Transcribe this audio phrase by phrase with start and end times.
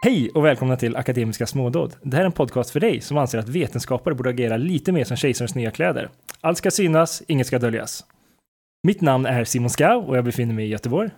[0.00, 1.96] Hej och välkomna till Akademiska smådåd.
[2.02, 5.04] Det här är en podcast för dig som anser att vetenskapare borde agera lite mer
[5.04, 6.10] som kejsarens nya kläder.
[6.40, 8.04] Allt ska synas, inget ska döljas.
[8.82, 11.10] Mitt namn är Simon Skau och jag befinner mig i Göteborg.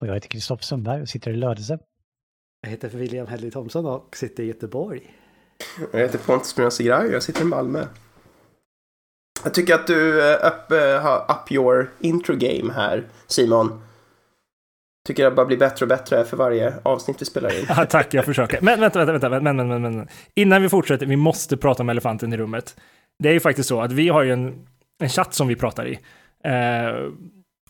[0.00, 1.78] Och jag heter Kristoffer Sundberg och sitter i Lödöse.
[2.62, 5.14] Jag heter William Hedley Thomsson och sitter i Göteborg.
[5.92, 7.84] Jag heter Pontus Brunn och jag sitter i Malmö.
[9.44, 13.85] Jag tycker att du upp, uh, har up your intro game här, Simon.
[15.06, 17.66] Tycker det bara blir bättre och bättre för varje avsnitt vi spelar in.
[17.76, 18.60] Ja, tack, jag försöker.
[18.60, 20.08] Men vänta, vänta, vänta, men, men, men, men.
[20.34, 22.76] Innan vi fortsätter, vi måste prata om elefanten i rummet.
[23.18, 24.66] Det är ju faktiskt så att vi har ju en,
[24.98, 25.98] en chatt som vi pratar i.
[26.44, 27.10] Eh,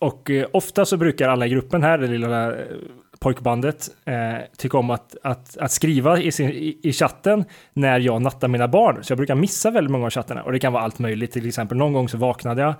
[0.00, 2.66] och eh, ofta så brukar alla i gruppen här, det lilla eh,
[3.20, 8.22] pojkbandet, eh, tycka om att, att, att skriva i, sin, i, i, chatten när jag
[8.22, 9.04] nattar mina barn.
[9.04, 10.42] Så jag brukar missa väldigt många av chattarna.
[10.42, 11.32] Och det kan vara allt möjligt.
[11.32, 12.74] Till exempel någon gång så vaknade jag,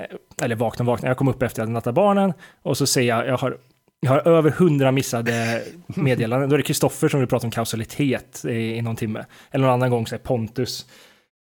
[0.00, 2.32] eh, eller vaknade, vaknade, jag kom upp efter att jag hade nattat barnen
[2.62, 3.56] och så säger jag, jag har
[4.00, 6.48] jag har över hundra missade meddelanden.
[6.48, 9.24] Då är det Kristoffer som vill prata om kausalitet i, i någon timme.
[9.50, 10.86] Eller någon annan gång så är Pontus.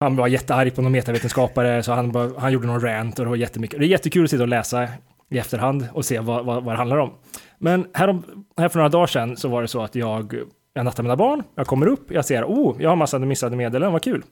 [0.00, 3.28] Han var jättearg på någon metavetenskapare så han, bara, han gjorde någon rant och det
[3.28, 3.78] var jättemycket.
[3.78, 4.88] Det är jättekul att sitta och läsa
[5.30, 7.14] i efterhand och se vad, vad, vad det handlar om.
[7.58, 8.22] Men här,
[8.56, 10.34] här för några dagar sedan så var det så att jag,
[10.72, 13.92] jag nattar mina barn, jag kommer upp, jag ser, oh, jag har massa missade meddelanden,
[13.92, 14.24] vad kul.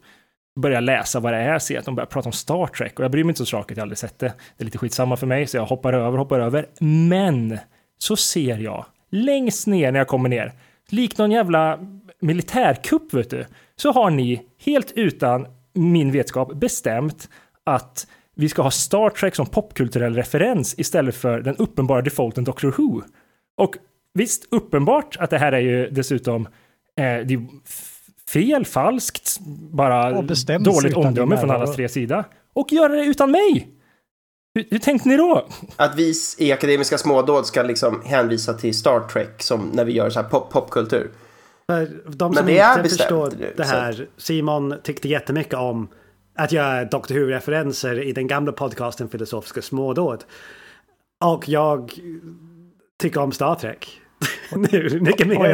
[0.60, 3.10] Börjar läsa vad det är, ser att de börjar prata om Star Trek och jag
[3.10, 4.32] bryr mig inte så mycket, jag har aldrig sett det.
[4.56, 6.66] Det är lite skitsamma för mig så jag hoppar över, hoppar över.
[7.08, 7.58] Men
[7.98, 10.52] så ser jag längst ner när jag kommer ner,
[10.88, 11.78] likt någon jävla
[12.20, 17.28] militärkupp vet du, så har ni helt utan min vetskap bestämt
[17.64, 22.74] att vi ska ha Star Trek som popkulturell referens istället för den uppenbara defaulten Doctor
[22.78, 23.02] Who.
[23.56, 23.76] Och
[24.14, 26.48] visst, uppenbart att det här är ju dessutom
[26.96, 27.46] eh, det
[28.28, 29.38] fel, falskt,
[29.70, 30.22] bara
[30.58, 32.24] dåligt omdöme från allas tre sida.
[32.52, 33.75] Och göra det utan mig!
[34.56, 35.48] Hur, hur, tänkte ni då?
[35.76, 40.10] Att vi i Akademiska smådåd ska liksom hänvisa till Star Trek som när vi gör
[40.10, 41.10] så här pop popkultur.
[41.70, 44.02] För de som inte förstår det här, så.
[44.16, 45.88] Simon tyckte jättemycket om
[46.34, 50.24] att göra Doctor Who-referenser i den gamla podcasten Filosofiska smådåd.
[51.24, 51.92] Och jag
[52.98, 54.00] tycker om Star Trek.
[54.50, 55.44] nu, mycket mer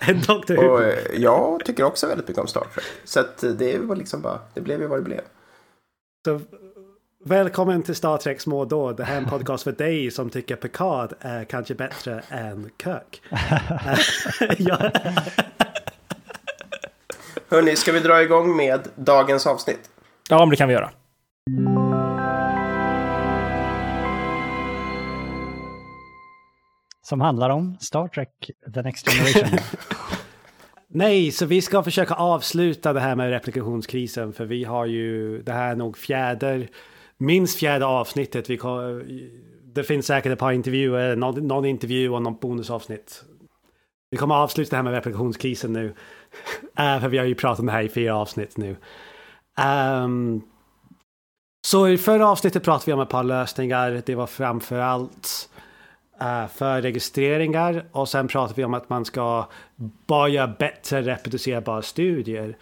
[0.00, 0.62] än Doctor Who.
[0.62, 2.84] Och eh, jag tycker också väldigt mycket om Star Trek.
[3.04, 5.20] Så att det var liksom bara, det blev ju vad det blev.
[6.24, 6.40] Så
[7.28, 8.96] Välkommen till Star Trek smådåd.
[8.96, 13.22] Det här är en podcast för dig som tycker Picard är kanske bättre än Kirk.
[14.58, 14.90] ja.
[17.48, 19.90] Hörni, ska vi dra igång med dagens avsnitt?
[20.28, 20.90] Ja, men det kan vi göra.
[27.02, 29.58] Som handlar om Star Trek The Next Generation.
[30.88, 35.52] Nej, så vi ska försöka avsluta det här med replikationskrisen för vi har ju, det
[35.52, 36.68] här är nog fjärde
[37.18, 38.50] minst fjärde avsnittet.
[38.50, 39.02] Vi kom,
[39.64, 43.24] det finns säkert ett par intervjuer, någon, någon intervju och någon bonusavsnitt.
[44.10, 45.86] Vi kommer att avsluta det här med replikationskrisen nu.
[45.86, 45.94] Uh,
[47.00, 48.76] för vi har ju pratat om det här i fyra avsnitt nu.
[50.04, 50.42] Um,
[51.66, 54.02] så i förra avsnittet pratade vi om ett par lösningar.
[54.06, 55.50] Det var framför allt
[56.22, 59.48] uh, för registreringar och sen pratade vi om att man ska
[60.06, 62.56] bara göra bättre reproducerbara studier.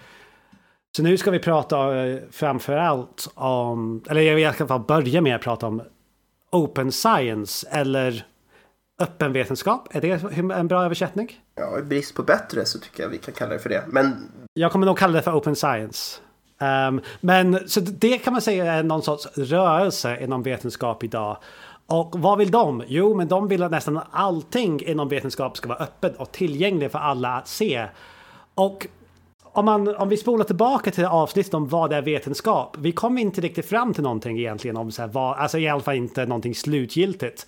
[0.96, 4.80] Så nu ska vi prata eh, framför allt om, eller jag vill i alla fall
[4.80, 5.82] börja med att prata om
[6.52, 8.26] Open Science eller
[9.00, 9.88] öppen vetenskap.
[9.90, 11.40] Är det en bra översättning?
[11.54, 13.84] Ja, i brist på bättre så tycker jag vi kan kalla det för det.
[13.86, 14.28] Men...
[14.54, 16.20] Jag kommer nog kalla det för Open Science.
[16.88, 21.36] Um, men så det kan man säga är någon sorts rörelse inom vetenskap idag.
[21.86, 22.82] Och vad vill de?
[22.86, 26.98] Jo, men de vill att nästan allting inom vetenskap ska vara öppet och tillgängligt för
[26.98, 27.86] alla att se.
[28.54, 28.86] Och
[29.56, 32.76] om, man, om vi spolar tillbaka till avsnittet om vad är vetenskap.
[32.78, 35.82] Vi kom inte riktigt fram till någonting egentligen om så här, vad, alltså i alla
[35.82, 37.46] fall inte någonting slutgiltigt.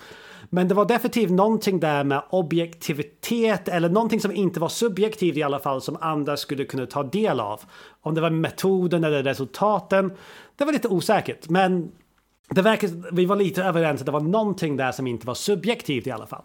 [0.51, 5.43] Men det var definitivt någonting där med objektivitet eller någonting som inte var subjektivt i
[5.43, 7.61] alla fall som andra skulle kunna ta del av.
[8.01, 10.13] Om det var metoden eller resultaten.
[10.57, 11.93] Det var lite osäkert, men
[12.51, 16.07] det verkar, vi var lite överens att det var någonting där som inte var subjektivt
[16.07, 16.45] i alla fall.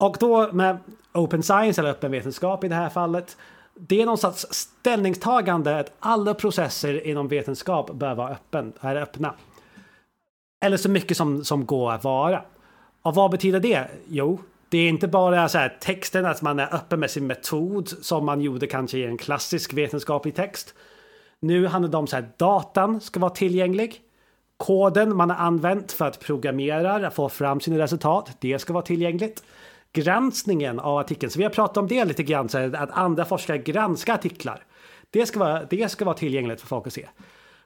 [0.00, 0.78] Och då med
[1.14, 3.36] open science eller öppen vetenskap i det här fallet
[3.74, 9.34] det är någon slags ställningstagande att alla processer inom vetenskap bör vara öppen, är öppna.
[10.64, 12.42] Eller så mycket som, som går att vara.
[13.02, 13.88] Och vad betyder det?
[14.08, 14.38] Jo,
[14.68, 18.24] det är inte bara så här, texten, att man är öppen med sin metod som
[18.24, 20.74] man gjorde kanske i en klassisk vetenskaplig text.
[21.40, 24.00] Nu handlar det om så här, datan ska vara tillgänglig.
[24.56, 29.42] Koden man har använt för att programmera, få fram sina resultat, det ska vara tillgängligt
[29.92, 31.30] granskningen av artikeln.
[31.30, 34.64] Så vi har pratat om det lite grann, så att andra forskare granskar artiklar.
[35.10, 37.08] Det ska, vara, det ska vara tillgängligt för folk att se.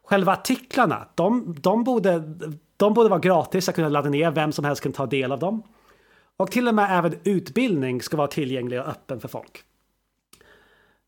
[0.05, 2.23] Själva artiklarna, de, de, borde,
[2.77, 5.39] de borde vara gratis att kunna ladda ner, vem som helst kan ta del av
[5.39, 5.63] dem.
[6.37, 9.65] Och till och med även utbildning ska vara tillgänglig och öppen för folk.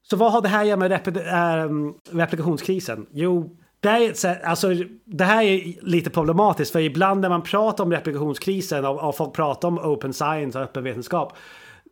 [0.03, 3.07] Så vad har det här att göra med rep ähm, eh, replikationskrisen?
[3.11, 7.93] Jo, det, är, alltså, det här är lite problematiskt för ibland när man pratar om
[7.93, 11.37] replikationskrisen och, och folk pratar om open science och öppen vetenskap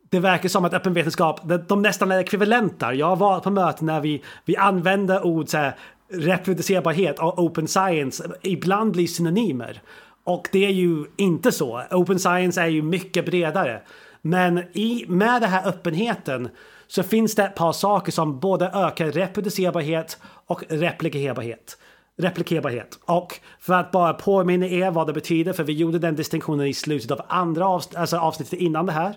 [0.09, 2.91] det verkar som att öppen vetenskap, de nästan är ekvivalenter.
[2.91, 5.75] Jag har varit på möten när vi, vi använder ord så här,
[6.09, 9.81] reproducerbarhet och open science ibland blir synonymer.
[10.23, 11.83] Och det är ju inte så.
[11.91, 13.81] Open science är ju mycket bredare.
[14.21, 16.49] Men i, med den här öppenheten
[16.87, 21.77] så finns det ett par saker som både ökar reproducerbarhet och replikerbarhet.
[22.17, 22.99] Replikerbarhet.
[23.05, 26.73] Och för att bara påminna er vad det betyder, för vi gjorde den distinktionen i
[26.73, 29.15] slutet av andra avs alltså avsnittet innan det här.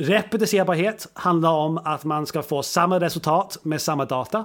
[0.00, 4.44] Reproducerbarhet handlar om att man ska få samma resultat med samma data.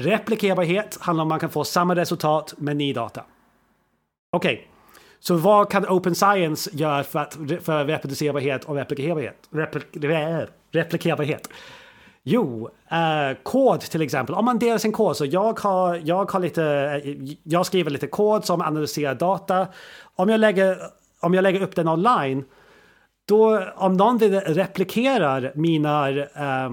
[0.00, 3.24] Replikerbarhet handlar om att man kan få samma resultat med ny data.
[4.30, 4.66] Okej, okay.
[5.20, 9.48] så vad kan Open Science göra för, att, för reproducerbarhet och replikerbarhet?
[9.50, 9.86] Replik,
[10.72, 11.48] replikerbarhet?
[12.24, 14.34] Jo, eh, kod till exempel.
[14.34, 18.06] Om man delar sin kod så jag har, jag har lite, eh, jag skriver lite
[18.06, 19.66] kod som analyserar data.
[20.16, 20.78] Om jag lägger,
[21.20, 22.44] om jag lägger upp den online
[23.24, 26.70] då om någon replikerar mina, eh,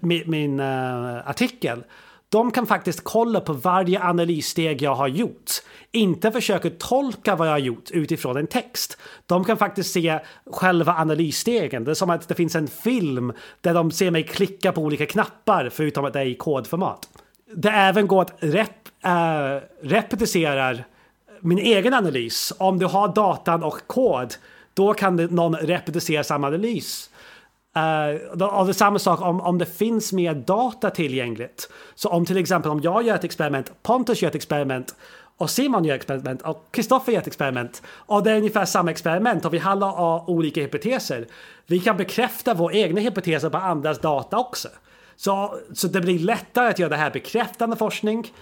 [0.00, 1.84] min, min eh, artikel
[2.28, 5.50] de kan faktiskt kolla på varje analyssteg jag har gjort.
[5.92, 8.98] Inte försöka tolka vad jag har gjort utifrån en text.
[9.26, 11.84] De kan faktiskt se själva analysstegen.
[11.84, 15.06] Det är som att det finns en film där de ser mig klicka på olika
[15.06, 17.08] knappar förutom att det är i kodformat.
[17.54, 18.70] Det även går att rep,
[19.04, 20.78] eh, äh, repetera
[21.40, 22.52] min egen analys.
[22.58, 24.34] Om du har datan och kod
[24.74, 27.10] då kan någon repetera samma analys.
[27.76, 31.70] Uh, och det är samma sak om, om det finns mer data tillgängligt.
[31.94, 34.94] Så om till exempel om jag gör ett experiment, Pontus gör ett experiment
[35.36, 38.90] och Simon gör ett experiment och Kristoffer gör ett experiment och det är ungefär samma
[38.90, 41.26] experiment och vi alla har olika hypoteser.
[41.66, 44.68] Vi kan bekräfta våra egna hypoteser på andras data också.
[45.16, 48.32] Så, så det blir lättare att göra det här bekräftande forskning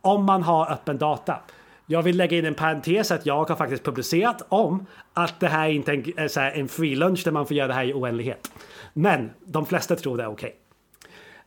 [0.00, 1.40] om man har öppen data.
[1.86, 5.68] Jag vill lägga in en parentes att jag har faktiskt publicerat om att det här
[5.68, 7.84] inte är en, eh, så här, en free lunch där man får göra det här
[7.84, 8.50] i oändlighet.
[8.92, 10.54] Men de flesta tror det är okej.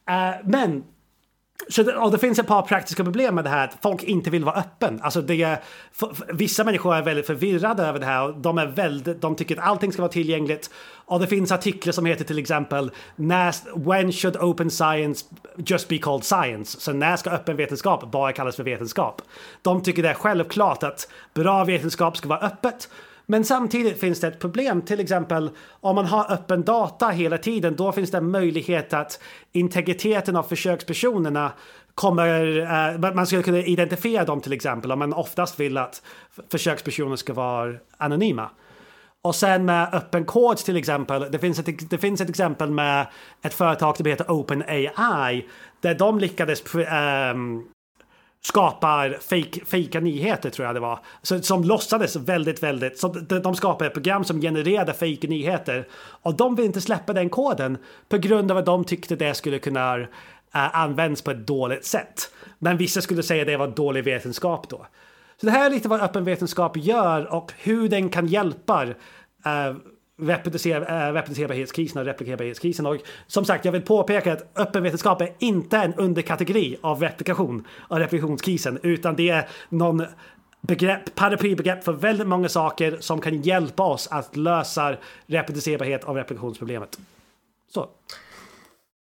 [0.06, 0.30] Okay.
[0.30, 0.84] Uh, men
[1.70, 4.30] så det, och det finns ett par praktiska problem med det här att folk inte
[4.30, 5.00] vill vara öppen.
[5.04, 5.60] Alltså det är,
[5.92, 9.36] för, för, vissa människor är väldigt förvirrade över det här och de, är väldigt, de
[9.36, 10.70] tycker att allting ska vara tillgängligt.
[11.06, 12.92] Och det finns artiklar som heter till exempel
[13.76, 15.26] When should open science
[15.58, 16.80] just be called science?
[16.80, 19.22] Så när ska öppen vetenskap bara kallas för vetenskap?
[19.62, 22.90] De tycker det är självklart att bra vetenskap ska vara öppet.
[23.32, 27.76] Men samtidigt finns det ett problem, till exempel om man har öppen data hela tiden,
[27.76, 29.20] då finns det en möjlighet att
[29.52, 31.52] integriteten av försökspersonerna
[31.96, 32.60] kommer,
[33.04, 36.02] eh, man skulle kunna identifiera dem till exempel om man oftast vill att
[36.52, 38.50] försökspersoner ska vara anonyma.
[39.22, 43.08] Och sen med öppen kod till exempel, det finns, ett, det finns ett exempel med
[43.42, 45.48] ett företag som heter OpenAI
[45.82, 47.66] där de lyckades um,
[48.42, 51.00] skapar fake, fejka nyheter tror jag det var.
[51.22, 53.00] Så, som låtsades väldigt, väldigt...
[53.00, 53.08] Så
[53.44, 55.88] de skapade ett program som genererade fake nyheter.
[56.22, 57.78] Och de vill inte släppa den koden
[58.10, 60.08] på grund av att de tyckte det skulle kunna eh, uh,
[60.54, 62.32] användas på ett dåligt sätt.
[62.60, 64.86] Men vissa skulle säga det var dålig vetenskap då.
[65.38, 68.94] Så det här är lite vad öppen vetenskap gör och hur den kan hjälpa uh,
[70.22, 72.86] reproducerbarhetskrisen eh, och replikerbarhetskrisen.
[72.86, 72.98] Och
[73.28, 78.80] som sagt, jag vill påpeka att öppenvetenskap är inte en underkategori av replikation och replikationskrisen,
[78.84, 80.06] utan det är någon
[80.62, 87.00] begrepp, paraplybegrepp för väldigt många saker som kan hjälpa oss att lösa reproducerbarhet av replikationsproblemet.
[87.74, 87.90] Så.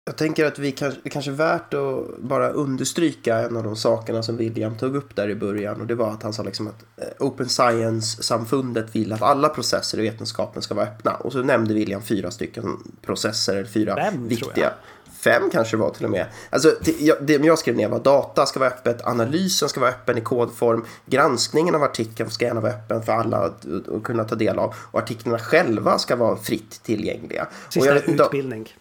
[0.07, 3.77] Jag tänker att vi kanske, det kanske är värt att bara understryka en av de
[3.77, 6.67] sakerna som William tog upp där i början och det var att han sa liksom
[6.67, 11.43] att eh, Open Science-samfundet vill att alla processer i vetenskapen ska vara öppna och så
[11.43, 14.73] nämnde William fyra stycken processer, eller fyra Fem, viktiga.
[15.13, 16.27] Fem kanske var till och med.
[16.51, 16.75] Alltså,
[17.21, 20.85] det jag skrev ner var data ska vara öppet, analysen ska vara öppen i kodform,
[21.07, 24.75] granskningen av artikeln ska gärna vara öppen för alla att, att kunna ta del av
[24.79, 27.47] och artiklarna själva ska vara fritt tillgängliga.
[27.69, 28.75] Sista och jag, utbildning.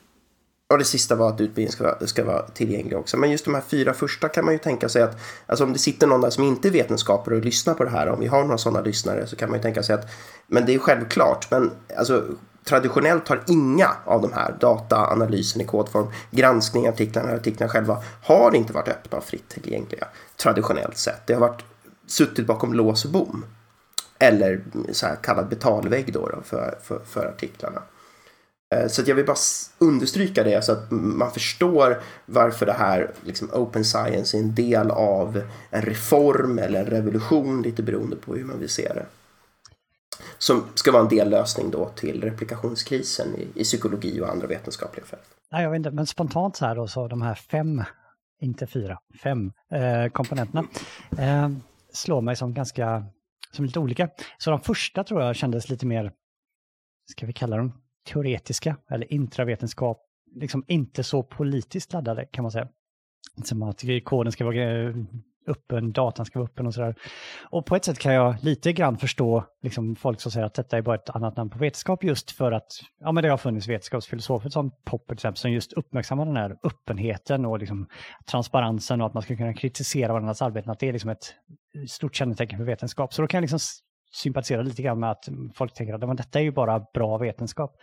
[0.73, 3.17] Och det sista var att utbildningen ska vara, ska vara tillgänglig också.
[3.17, 5.79] Men just de här fyra första kan man ju tänka sig att, alltså om det
[5.79, 8.43] sitter någon där som inte är vetenskapare och lyssnar på det här, om vi har
[8.43, 10.09] några sådana lyssnare så kan man ju tänka sig att,
[10.47, 12.23] men det är självklart, men alltså
[12.63, 18.73] traditionellt har inga av de här dataanalysen i kodform, granskning, artiklarna, artiklarna själva, har inte
[18.73, 21.27] varit öppna och fritt tillgängliga traditionellt sett.
[21.27, 21.63] Det har varit
[22.07, 23.45] suttit bakom lås och bom.
[24.19, 27.81] Eller så här kallad betalvägg då, då för, för, för artiklarna.
[28.73, 29.37] Eh, så jag vill bara
[29.77, 34.91] understryka det så att man förstår varför det här liksom open science är en del
[34.91, 39.05] av en reform eller en revolution lite beroende på hur man vill se det.
[40.37, 45.27] som ska vara en dellösning då till replikationskrisen i, i psykologi och andra vetenskapliga fält.
[45.51, 47.83] Nej, jag vet inte, men spontant så här då, så de här fem,
[48.41, 50.63] inte fyra, fem eh, komponenterna
[51.17, 51.49] eh,
[51.93, 53.05] slår mig som ganska,
[53.51, 54.09] som lite olika.
[54.37, 56.11] Så de första tror jag kändes lite mer,
[57.11, 60.01] ska vi kalla dem teoretiska eller intravetenskap,
[60.35, 62.67] liksom inte så politiskt laddade kan man säga.
[63.43, 64.95] Som att koden ska vara eh,
[65.47, 66.95] öppen, datan ska vara öppen och sådär.
[67.49, 70.77] Och på ett sätt kan jag lite grann förstå liksom, folk som säger att detta
[70.77, 73.67] är bara ett annat namn på vetenskap just för att ja, men det har funnits
[73.67, 77.87] vetenskapsfilosofer som Popper till exempel som just uppmärksammar den här öppenheten och liksom,
[78.31, 81.35] transparensen och att man ska kunna kritisera varandras arbeten, att det är liksom ett
[81.89, 83.13] stort kännetecken för vetenskap.
[83.13, 83.59] Så då kan jag liksom
[84.13, 87.81] sympatiserar lite grann med att folk tänker att men detta är ju bara bra vetenskap.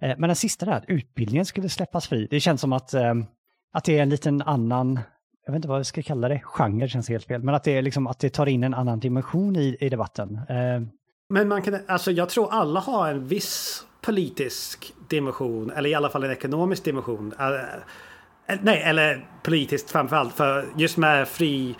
[0.00, 3.26] Eh, men den sista där, att utbildningen skulle släppas fri, det känns som att, ehm,
[3.72, 5.00] att det är en liten annan
[5.46, 7.78] jag vet inte vad jag ska kalla det, genre känns helt fel, men att det,
[7.78, 10.40] är liksom, att det tar in en annan dimension i, i debatten.
[10.48, 10.80] Eh,
[11.28, 16.08] men man kan, alltså jag tror alla har en viss politisk dimension, eller i alla
[16.08, 17.32] fall en ekonomisk dimension.
[17.38, 21.74] Eh, nej, eller politiskt framförallt, för just med fri...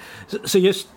[0.44, 0.88] Så just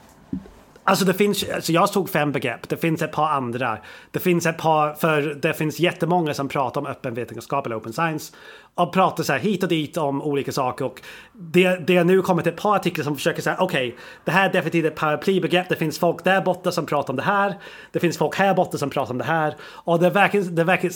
[0.87, 3.77] Alltså det finns, alltså jag såg fem begrepp, det finns ett par andra.
[4.11, 7.93] Det finns ett par, för det finns jättemånga som pratar om öppen vetenskap eller open
[7.93, 8.33] science.
[8.75, 10.85] Och pratar så här hit och dit om olika saker.
[10.85, 11.01] Och
[11.33, 14.49] det, det har nu kommit ett par artiklar som försöker säga okej, okay, det här
[14.49, 15.69] är definitivt ett paraplybegrepp.
[15.69, 17.55] Det finns folk där borta som pratar om det här.
[17.91, 19.55] Det finns folk här borta som pratar om det här.
[19.61, 20.91] Och det verkar, det verkar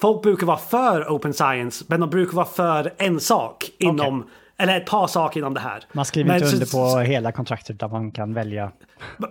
[0.00, 4.30] Folk brukar vara för open science, men de brukar vara för en sak inom okay.
[4.62, 5.84] Eller ett par saker inom det här.
[5.92, 8.72] Man skriver men, inte under så, på hela kontraktet utan man kan välja.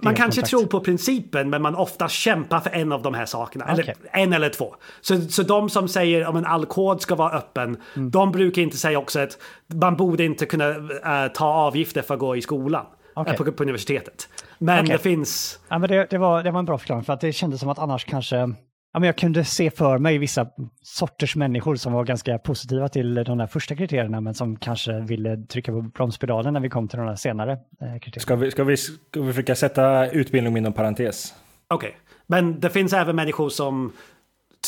[0.01, 3.65] Man kanske tror på principen men man ofta kämpar för en av de här sakerna.
[3.65, 3.79] Okay.
[3.79, 4.75] Eller en eller två.
[5.01, 7.77] Så, så de som säger om en all kod ska vara öppen.
[7.95, 8.11] Mm.
[8.11, 12.19] De brukar inte säga också att man borde inte kunna äh, ta avgifter för att
[12.19, 12.85] gå i skolan.
[13.15, 13.37] Okay.
[13.37, 14.29] På, på, universitetet.
[14.57, 14.97] Men okay.
[14.97, 15.59] det finns...
[15.69, 17.69] Ja, men det, det, var, det var en bra förklaring för att det kändes som
[17.69, 18.53] att annars kanske
[18.93, 20.47] ja, men jag kunde se för mig vissa
[20.81, 25.37] sorters människor som var ganska positiva till de där första kriterierna men som kanske ville
[25.37, 28.21] trycka på bromspedalen när vi kom till de där senare eh, kriterierna.
[28.21, 31.33] Ska vi, ska, vi, ska vi försöka sätta utbildning inom parentes?
[31.67, 31.99] Okej, okay.
[32.27, 33.93] men det finns även människor som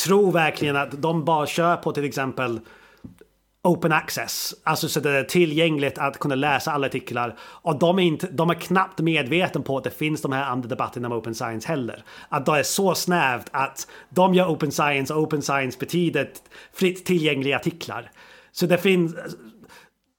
[0.05, 2.59] tror verkligen att de bara kör på till exempel
[3.63, 4.55] open access.
[4.63, 7.35] Alltså så det är tillgängligt att kunna läsa alla artiklar.
[7.41, 10.69] Och de är, inte, de är knappt medvetna på att det finns de här andra
[10.69, 12.03] debatterna om open science heller.
[12.29, 16.29] Att det är så snävt att de gör open science och open science betyder
[16.73, 18.11] fritt tillgängliga artiklar.
[18.51, 19.15] Så det finns...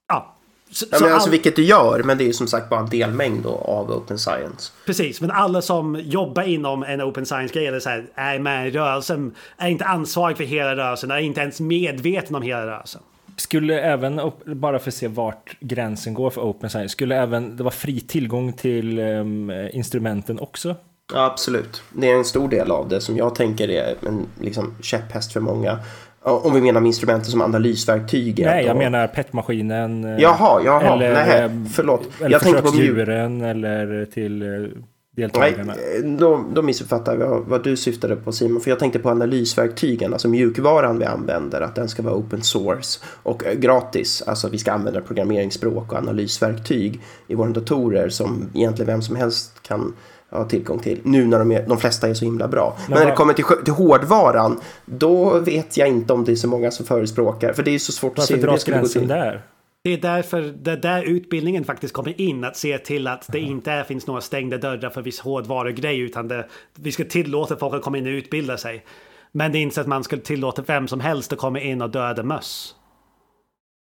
[0.08, 0.30] Ja.
[0.70, 1.30] Så, ja, men alltså all...
[1.30, 4.18] vilket du gör, men det är ju som sagt bara en delmängd då av open
[4.18, 4.72] science.
[4.86, 8.70] Precis, men alla som jobbar inom en open science-grej eller så här, är med i
[8.70, 13.02] rörelsen är inte ansvarig för hela rörelsen, är inte ens medveten om hela rörelsen.
[13.36, 17.62] Skulle även, bara för att se vart gränsen går för Open Science, skulle även det
[17.62, 20.76] vara fri tillgång till um, instrumenten också?
[21.12, 21.82] Ja, absolut.
[21.92, 25.40] Det är en stor del av det som jag tänker är en liksom, käpphäst för
[25.40, 25.78] många.
[26.20, 28.44] Om vi menar instrumenten som analysverktyg.
[28.44, 30.04] Nej, jag menar PET-maskinen.
[30.04, 32.02] Eh, jaha, jaha, eller, nej, förlåt.
[32.20, 34.68] Eller jag tänkte på djuren eller till eh,
[35.14, 35.74] deltagarna.
[35.76, 38.60] Nej, då, då missuppfattar jag vad du syftade på Simon.
[38.60, 43.00] För jag tänkte på analysverktygen, alltså mjukvaran vi använder, att den ska vara open source
[43.22, 44.22] och eh, gratis.
[44.26, 49.62] Alltså vi ska använda programmeringsspråk och analysverktyg i våra datorer som egentligen vem som helst
[49.62, 49.94] kan
[50.30, 51.00] ha tillgång till.
[51.02, 52.76] Nu när de, är, de flesta är så himla bra.
[52.76, 56.36] Men, Men när det kommer till, till hårdvaran, då vet jag inte om det är
[56.36, 57.52] så många som förespråkar.
[57.52, 59.08] För det är så svårt att se hur det skulle gå till.
[59.08, 59.42] där?
[59.84, 62.44] Det är därför det där utbildningen faktiskt kommer in.
[62.44, 66.00] Att se till att det inte är, finns några stängda dörrar för viss hårdvarugrej.
[66.00, 68.84] Utan det, vi ska tillåta folk att komma in och utbilda sig.
[69.32, 71.82] Men det är inte så att man skulle tillåta vem som helst att komma in
[71.82, 72.74] och döda möss.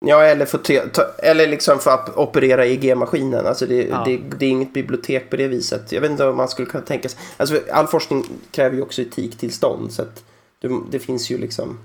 [0.06, 3.46] Ja, eller, ta, eller liksom för att operera IG-maskinen.
[3.46, 4.02] Alltså det, ja.
[4.04, 5.92] det, det, är inget bibliotek på det viset.
[5.92, 7.20] Jag vet inte om man skulle kunna tänka sig.
[7.36, 9.92] Alltså all forskning kräver ju också etiktillstånd.
[9.92, 10.24] Så att
[10.60, 11.78] det, det finns ju liksom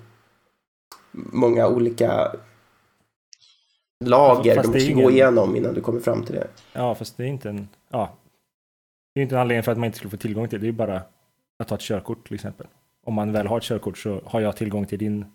[1.11, 2.31] många olika
[4.05, 5.03] lager du måste ingen...
[5.03, 6.47] gå igenom innan du kommer fram till det.
[6.73, 7.67] Ja, fast det är inte en...
[7.89, 8.15] Ja.
[9.13, 10.65] Det är inte en anledning för att man inte skulle få tillgång till det.
[10.65, 11.01] Det är bara
[11.59, 12.67] att ta ett körkort till exempel.
[13.05, 15.25] Om man väl har ett körkort så har jag tillgång till din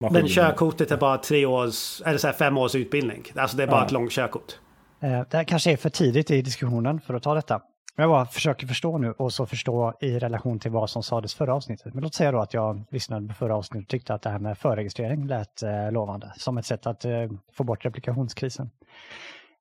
[0.00, 0.20] maskin.
[0.20, 3.24] Men körkortet är bara tre års, eller så här fem års utbildning.
[3.34, 3.86] Alltså det är bara ja.
[3.86, 4.58] ett långt körkort.
[5.00, 7.60] Eh, det här kanske är för tidigt i diskussionen för att ta detta.
[8.00, 11.54] Jag bara försöker förstå nu och så förstå i relation till vad som sades förra
[11.54, 11.94] avsnittet.
[11.94, 14.38] Men låt säga då att jag lyssnade på förra avsnittet och tyckte att det här
[14.38, 18.70] med förregistrering lät eh, lovande som ett sätt att eh, få bort replikationskrisen.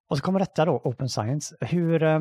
[0.09, 1.55] Och så kommer detta då, Open Science.
[1.61, 2.19] Hur, eh,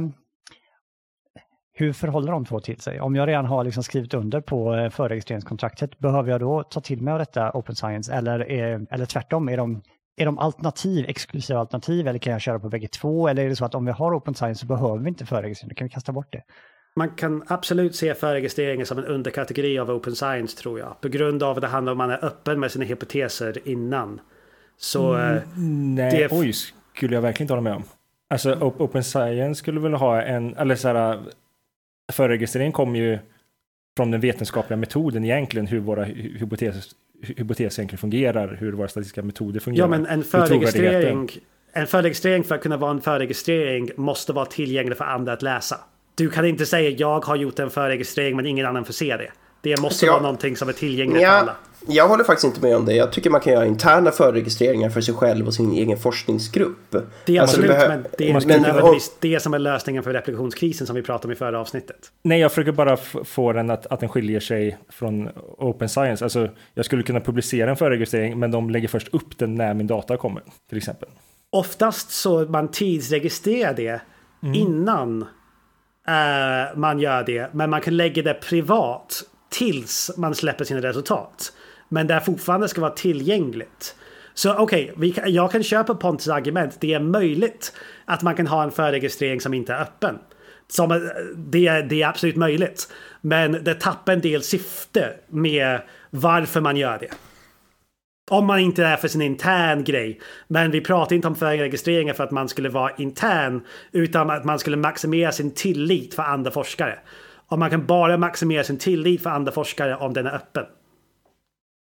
[1.72, 3.00] hur förhåller de två till sig?
[3.00, 7.02] Om jag redan har liksom skrivit under på eh, förregistreringskontraktet, behöver jag då ta till
[7.02, 8.14] mig av detta Open Science?
[8.14, 9.82] Eller, eh, eller tvärtom, är de
[10.20, 13.28] är de alternativ, exklusiva alternativ eller kan jag köra på bägge två?
[13.28, 15.74] Eller är det så att om vi har open science så behöver vi inte förregistrering,
[15.74, 16.42] kan vi kasta bort det?
[16.96, 21.00] man kan absolut se förregistreringen som en underkategori av open science tror jag.
[21.00, 24.20] På grund av att det handlar om att man är öppen med sina hypoteser innan.
[24.76, 25.36] Så Mm.
[25.36, 26.52] eh, Nej, Det är oj,
[26.96, 27.82] skulle jag verkligen inte hålla med om.
[28.30, 31.18] Alltså op- Open Science skulle väl ha en, eller så här,
[32.12, 33.18] förregistrering kommer ju
[33.96, 36.82] från den vetenskapliga metoden egentligen, hur våra hy- hypoteser,
[37.22, 39.84] hy- hypoteser egentligen fungerar, hur våra statistiska metoder fungerar.
[39.84, 41.30] ja, men en förregistrering,
[41.72, 45.80] en förregistrering för att kunna vara en förregistrering måste vara tillgänglig för andra att läsa.
[46.14, 49.30] Du kan inte säga jag har gjort en förregistrering men ingen annan får se det.
[49.60, 51.56] Det måste Alltså, jag- vara någonting som är tillgängligt för Ja, alla.
[51.86, 52.94] jag håller faktiskt inte med om det.
[52.94, 56.76] Jag tycker man kan göra interna förregistreringar för sig själv och sin egen forskningsgrupp.
[56.90, 60.12] Det är Alltså, absolut, behö- men det är inte nödvändigtvis det som är lösningen för
[60.12, 61.96] replikationskrisen som vi pratade om i förra avsnittet.
[62.22, 66.24] Nej, jag försöker bara få den att, att den skiljer sig från Open Science.
[66.24, 69.86] Alltså, jag skulle kunna publicera en förregistrering, men de lägger först upp den när min
[69.86, 71.08] data kommer, till exempel.
[71.50, 74.00] Oftast så man tidsregistrerar det
[74.42, 74.54] Mm.
[74.54, 75.22] innan
[76.08, 77.48] eh, man gör det.
[77.54, 81.52] Men man kan lägga det privat tills man släpper sina resultat.
[81.88, 83.94] Men det fortfarande ska vara tillgängligt.
[84.34, 86.76] Så okej, okay, jag kan köpa Pontus argument.
[86.80, 87.72] Det är möjligt
[88.04, 90.18] att man kan ha en förregistrering som inte är öppen.
[90.68, 90.98] Som, eh,
[91.36, 92.92] det, är- det är absolut möjligt.
[93.20, 97.10] Men det tappar en del syfte med varför man gör det.
[98.30, 100.20] Om man inte är för sin intern grej.
[100.48, 103.60] Men vi pratar inte om förregistreringar för att man skulle vara intern.
[103.92, 106.98] Utan att man skulle maximera sin tillit för andra forskare.
[107.48, 110.64] Och man kan bara maximera sin tillit för andra forskare om den är öppen.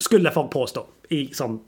[0.04, 0.86] Skulle folk påstå.
[1.10, 1.64] I, som,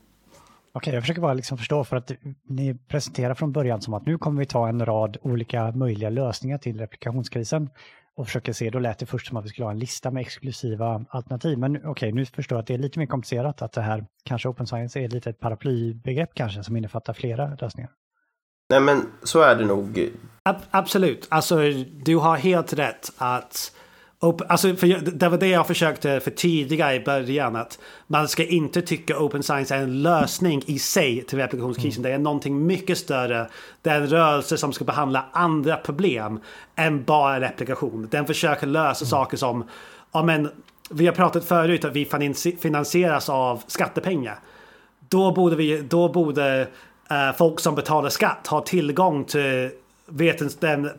[0.73, 2.11] Okej, jag försöker bara liksom förstå för att
[2.47, 6.57] ni presenterar från början som att nu kommer vi ta en rad olika möjliga lösningar
[6.57, 7.69] till replikationskrisen
[8.15, 10.21] och försöker se, då lät det först som att vi skulle ha en lista med
[10.21, 11.57] exklusiva alternativ.
[11.57, 14.49] Men okej, nu förstår jag att det är lite mer komplicerat, att det här kanske
[14.49, 17.91] open science är lite ett paraplybegrepp kanske som innefattar flera lösningar.
[18.69, 20.09] Nej men så är det nog.
[20.43, 21.27] ab- absolut.
[21.29, 21.59] Alltså
[22.05, 23.75] du har helt rätt att
[24.21, 27.55] Alltså, för det var det jag försökte förtydliga i början.
[27.55, 32.03] Att man ska inte tycka open science är en lösning i sig till replikationskrisen.
[32.03, 33.47] Det är någonting mycket större.
[33.81, 36.39] Det är en rörelse som ska behandla andra problem
[36.75, 38.07] än bara replikation.
[38.11, 39.63] Den försöker lösa saker som,
[40.11, 40.49] ja men,
[40.89, 44.39] vi har pratat förut att vi finansi- finansieras av skattepengar.
[45.09, 46.67] Då borde, vi, då borde
[47.09, 49.69] eh, folk som betalar skatt ha tillgång till
[50.11, 50.89] vetens, den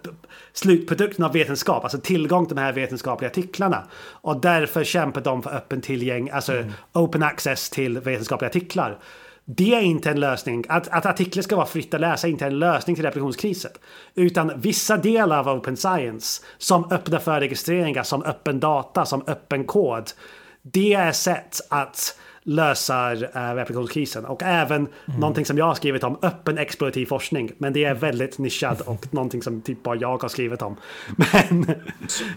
[0.53, 3.85] slutprodukten av vetenskap, alltså tillgång till de här vetenskapliga artiklarna.
[4.03, 8.99] Och därför kämpar de för öppen tillgäng, alltså open access till vetenskapliga artiklar.
[9.45, 10.65] Det är inte en lösning.
[10.69, 13.71] Att, att artiklar ska vara fritt att läsa är inte en lösning till replikationskrisen.
[14.15, 20.11] Utan vissa delar av open science, som öppna förregistreringar, som öppen data, som öppen kod.
[20.63, 24.25] Det är sätt att lösa uh, replikationskrisen.
[24.25, 27.53] Och även någonting som jag har skrivit om, öppen explorativ forskning.
[27.59, 30.77] Men det är väldigt nischad och någonting som typ bara jag har skrivit om.
[31.17, 31.75] Men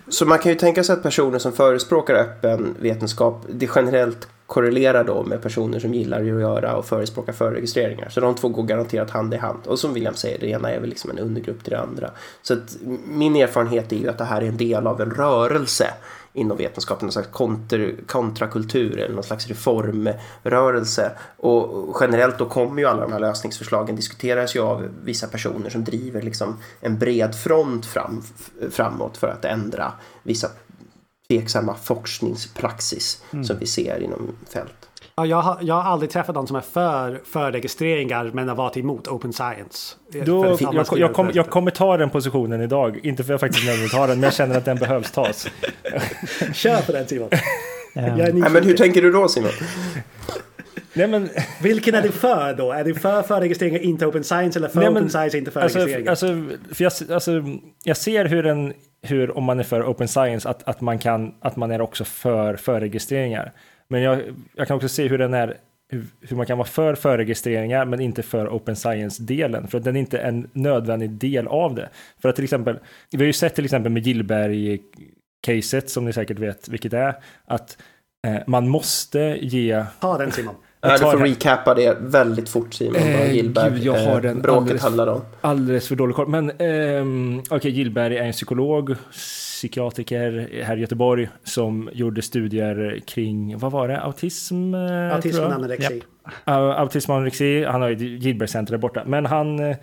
[0.08, 5.04] Så man kan ju tänka sig att personer som förespråkar öppen vetenskap, det generellt korrelerar
[5.04, 8.10] då med personer som gillar att göra och förespråkar förregistreringar.
[8.10, 9.60] Så de två går garanterat hand i hand.
[9.68, 12.12] Och som William säger, det ena är väl liksom en undergrupp till det andra.
[12.42, 15.88] Så att min erfarenhet är ju att det här är en del av en rörelse
[16.36, 21.12] inom vetenskapen, någon slags konter, kontrakultur eller någon slags reformrörelse.
[21.38, 25.84] Och generellt då kommer ju alla de här lösningsförslagen diskuteras ju av vissa personer som
[25.84, 28.24] driver liksom en bred front fram,
[28.72, 29.94] framåt för att ändra
[30.24, 30.50] vissa
[31.28, 34.85] tveksamma forskningspraxis som vi ser inom fält.
[35.16, 38.78] Ja, jag, har, jag har aldrig träffat någon som är för förregistreringar men har varit
[38.78, 39.96] emot open science.
[40.26, 41.36] Då, För jag, jag, skrivare jag, kommer, förresten.
[41.36, 43.00] jag kommer ta den positionen idag.
[43.04, 45.48] Inte för att jag faktiskt nödvändigt har den, men jag känner att den behövs tas.
[46.54, 47.30] Kör på den Simon.
[47.96, 49.52] Eh, Nej, men hur tänker du då Simon?
[50.94, 51.30] Nej, men,
[51.62, 52.72] Vilken är du för då?
[52.72, 55.80] Är du för förregistreringar inte open science eller för Nej, open men, science inte alltså,
[55.80, 56.12] förregistreringar?
[56.12, 56.28] alltså,
[56.76, 57.44] för jag, alltså,
[57.84, 61.34] jag ser hur, en, hur, om man är för open science, att, att, man, kan,
[61.42, 63.52] att man är också för förregistreringar.
[63.88, 64.22] Men jag,
[64.56, 65.58] jag kan också se hur den är
[65.90, 69.68] hur, hur man kan vara för förregistreringar men inte för open science-delen.
[69.68, 71.90] För att den är inte en nödvändig del av det.
[72.22, 72.80] För att till exempel,
[73.12, 77.16] vi har ju sett till exempel med Gillberg-caset som ni säkert vet vilket det är,
[77.46, 77.78] att
[78.28, 80.56] eh, man måste ge Ta den Simon.
[80.82, 81.26] Ja, du får det.
[81.26, 82.96] recappa det väldigt fort Simon.
[82.96, 85.22] Eh, vad Gillberg, gud, jag har eh, den bråket alldeles- handlar om.
[85.42, 86.28] alldeles för dålig koll.
[86.28, 88.96] Men ehm, okej, Gillberg är en psykolog,
[89.56, 94.74] psykiatriker här i Göteborg som gjorde studier kring, vad var det, autism?
[94.74, 96.04] eh, Autism och anorexi.
[96.48, 99.04] Uh, autism och anorexi, han har ju ett Gillbergcenter där borta.
[99.06, 99.78] Men han, eh,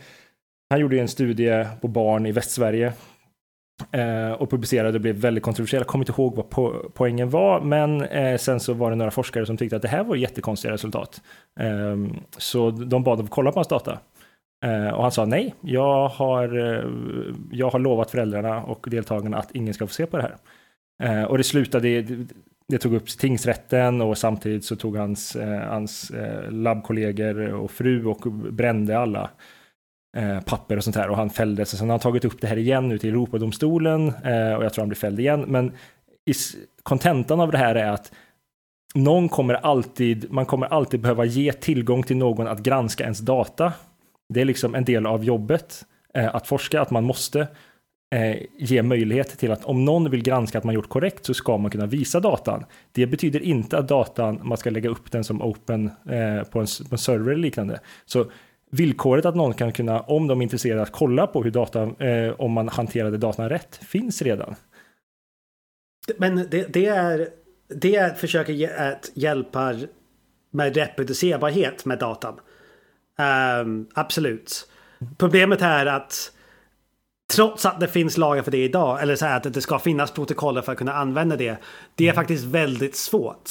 [0.71, 2.93] han gjorde ju en studie på barn i Västsverige
[3.93, 5.81] eh, och publicerade och blev väldigt kontroversiell.
[5.81, 9.11] Jag kommer inte ihåg vad po poängen var, men eh, sen så var det några
[9.11, 11.21] forskare som tyckte att det här var jättekonstiga resultat.
[11.61, 13.99] Ehm, så de bad dem kolla på hans data.
[14.62, 16.90] Eh, och han sa nej, jag har, eh,
[17.51, 20.37] jag har lovat föräldrarna och deltagarna att ingen ska få se på det här.
[21.03, 22.27] Eh, och det slutade, det,
[22.68, 25.37] det tog upp tingsrätten och samtidigt så tog hans,
[25.68, 26.12] hans
[26.48, 29.31] labbkollegor och fru och brände alla
[30.44, 31.79] papper och sånt här och han fälldes.
[31.79, 34.09] Sen har han tagit upp det här igen nu till Europadomstolen
[34.57, 35.44] och jag tror han blir fälld igen.
[35.48, 35.72] Men
[36.83, 38.12] kontentan av det här är att
[38.94, 43.72] någon kommer alltid, man kommer alltid behöva ge tillgång till någon att granska ens data.
[44.33, 47.40] Det är liksom en del av jobbet eh, att forska, att man måste
[48.14, 51.59] eh, ge möjlighet till att om någon vill granska att man gjort korrekt så ska
[51.59, 52.64] man kunna visa datan.
[52.92, 56.66] Det betyder inte att datan, man ska lägga upp den som open eh, på, en,
[56.88, 57.81] på en server eller liknande.
[58.07, 58.27] Så
[58.71, 62.33] villkoret att någon kan kunna, om de är intresserade, att kolla på hur data, eh,
[62.40, 64.55] om man hanterade datan rätt, finns redan.
[66.18, 67.29] Men det, det är
[67.68, 69.75] det försöker att hjälpa
[70.51, 72.40] med reproducerbarhet med datan.
[73.61, 74.69] Um, absolut.
[75.19, 76.31] Problemet är att
[77.35, 80.11] trots att det finns lagar för det idag, eller så här att det ska finnas
[80.11, 81.57] protokoller för att kunna använda det.
[81.95, 82.15] Det är mm.
[82.15, 83.51] faktiskt väldigt svårt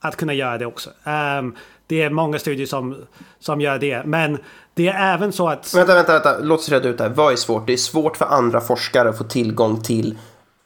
[0.00, 0.90] att kunna göra det också.
[1.04, 1.56] Um,
[1.86, 2.96] det är många studier som,
[3.38, 4.02] som gör det.
[4.04, 4.38] Men
[4.74, 5.74] det är även så att...
[5.74, 6.38] Vänta, vänta, vänta.
[6.38, 7.10] låt oss reda ut det här.
[7.10, 7.66] Vad är svårt?
[7.66, 10.18] Det är svårt för andra forskare att få tillgång till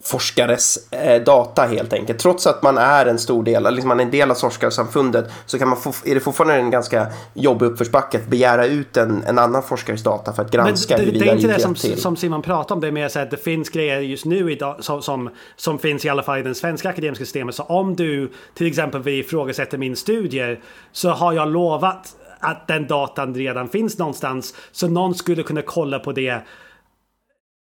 [0.06, 2.18] forskares eh, data helt enkelt.
[2.18, 5.58] Trots att man är en stor del, liksom man är en del av forskarsamfundet så
[5.58, 9.38] kan man få, är det fortfarande en ganska jobbig uppförsbacke att begära ut en, en
[9.38, 12.00] annan forskares data för att granska Men det, det, det är inte det som, till.
[12.00, 12.80] som Simon pratar om.
[12.80, 16.04] Det är mer så att det finns grejer just nu idag som, som, som finns
[16.04, 17.54] i alla fall i den svenska akademiska systemet.
[17.54, 20.56] Så om du till exempel vill ifrågasätta min studie
[20.92, 24.54] så har jag lovat att den datan redan finns någonstans.
[24.72, 26.42] Så någon skulle kunna kolla på det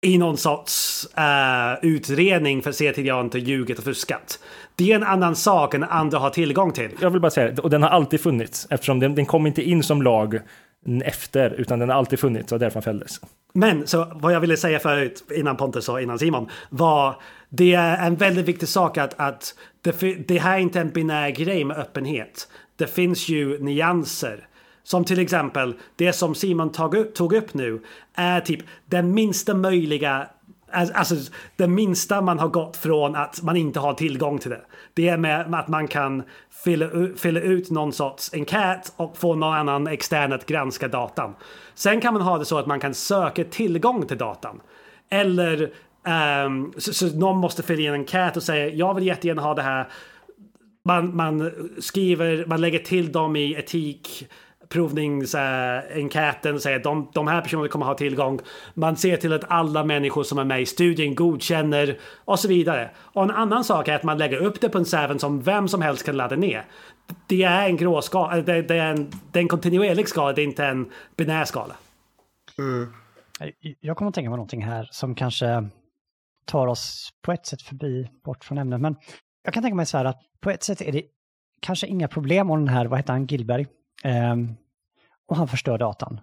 [0.06, 4.40] i någon sorts uh, utredning för att se till jag inte ljugit och fuskat.
[4.76, 6.90] Det är en annan sak än andra har tillgång till.
[7.02, 9.84] Jag vill bara säga, och den har alltid funnits eftersom den, den kom inte in
[9.84, 10.40] som lag
[11.04, 13.20] efter, utan den har alltid funnits och därför fälldes.
[13.54, 17.16] Men så vad jag ville säga förut, innan Pontus och innan Simon, var
[17.50, 21.30] det är en väldigt viktig sak att, att det, det här är inte en binär
[21.30, 22.48] grej med öppenhet.
[22.76, 24.48] Det finns ju nyanser.
[24.86, 27.82] Som till exempel det som Simon tog upp, tog upp nu
[28.14, 30.28] är typ den minsta möjliga
[30.72, 34.62] Alltså, alltså det minsta man har gått från att man inte har tillgång till det.
[34.94, 36.24] Det är med att man kan
[36.64, 41.36] fylla, fylla ut någon sorts enkät och få någon annan extern att granska datan.
[41.76, 44.62] Sen kan man ha det så att man kan söka tillgång till datan.
[45.10, 45.72] Eller
[46.46, 49.54] um, så, så, någon måste fylla i en enkät och säga jag vill jättegärna ha
[49.54, 49.88] det här.
[50.84, 54.28] Man, man skriver, man lägger till dem i etik
[54.70, 58.40] provningsenkäten säger att de, de här personerna kommer ha tillgång.
[58.74, 62.90] Man ser till att alla människor som är med i studien godkänner och så vidare.
[62.98, 65.68] Och en annan sak är att man lägger upp det på en server som vem
[65.68, 66.66] som helst kan ladda ner.
[67.28, 70.46] Det är en gråskala, det, det, är en, det är en kontinuerlig skala, det är
[70.46, 71.76] inte en binär skala.
[72.58, 72.94] Mm.
[73.80, 75.70] Jag kommer att tänka på någonting här som kanske
[76.46, 78.82] tar oss på ett sätt förbi bort från ämnet.
[78.82, 78.96] Men
[79.44, 81.04] jag kan tänka mig så här att på ett sätt är det
[81.60, 83.68] kanske inga problem om den här, vad heter han, Gilberg,
[84.06, 84.56] Ehm,
[85.28, 86.20] och han förstör datan.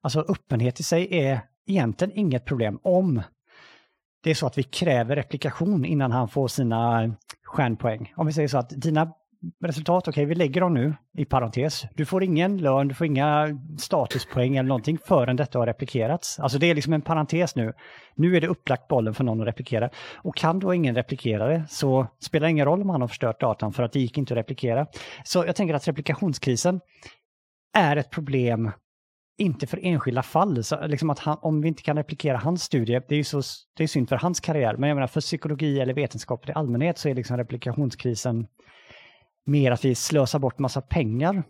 [0.00, 3.22] Alltså öppenhet i sig är egentligen inget problem om
[4.22, 7.10] det är så att vi kräver replikation innan han får sina
[7.42, 8.12] stjärnpoäng.
[8.16, 9.12] Om vi säger så att dina
[9.64, 11.84] resultat, okej okay, vi lägger dem nu i parentes.
[11.94, 16.40] Du får ingen lön, du får inga statuspoäng eller någonting förrän detta har replikerats.
[16.40, 17.72] Alltså det är liksom en parentes nu.
[18.16, 19.90] Nu är det upplagt bollen för någon att replikera.
[20.16, 23.40] Och kan då ingen replikera det så spelar det ingen roll om han har förstört
[23.40, 24.86] datan för att det gick inte att replikera.
[25.24, 26.80] Så jag tänker att replikationskrisen
[27.76, 28.70] är ett problem
[29.38, 30.64] inte för enskilda fall.
[30.64, 33.42] Så liksom att han, om vi inte kan replikera hans studie, det är ju så,
[33.76, 36.98] det är synd för hans karriär, men jag menar för psykologi eller vetenskap i allmänhet
[36.98, 38.46] så är liksom replikationskrisen
[39.44, 41.42] mer att vi slösar bort massa pengar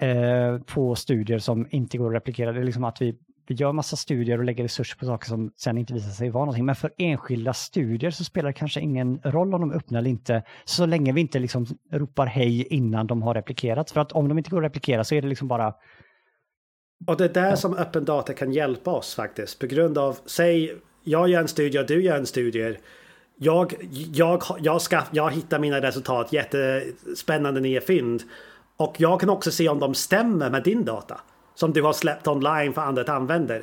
[0.00, 2.52] eh, på studier som inte går att replikera.
[2.52, 5.52] Det är liksom att vi, vi gör massa studier och lägger resurser på saker som
[5.56, 6.64] sen inte visar sig vara någonting.
[6.64, 10.10] Men för enskilda studier så spelar det kanske ingen roll om de är öppna eller
[10.10, 13.92] inte, så länge vi inte liksom ropar hej innan de har replikerats.
[13.92, 15.74] För att om de inte går att replikera så är det liksom bara
[17.06, 17.56] och det är där ja.
[17.56, 19.58] som öppen data kan hjälpa oss faktiskt.
[19.58, 22.76] På grund av, säg jag gör en studie och du gör en studie
[23.38, 23.74] jag,
[24.12, 28.22] jag, jag, ska, jag hittar mina resultat, jättespännande nya fynd.
[28.76, 31.20] Och jag kan också se om de stämmer med din data.
[31.54, 33.54] Som du har släppt online för andra att använda.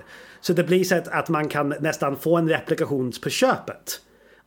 [0.42, 4.00] Så det blir så att man kan nästan få en replikation på köpet.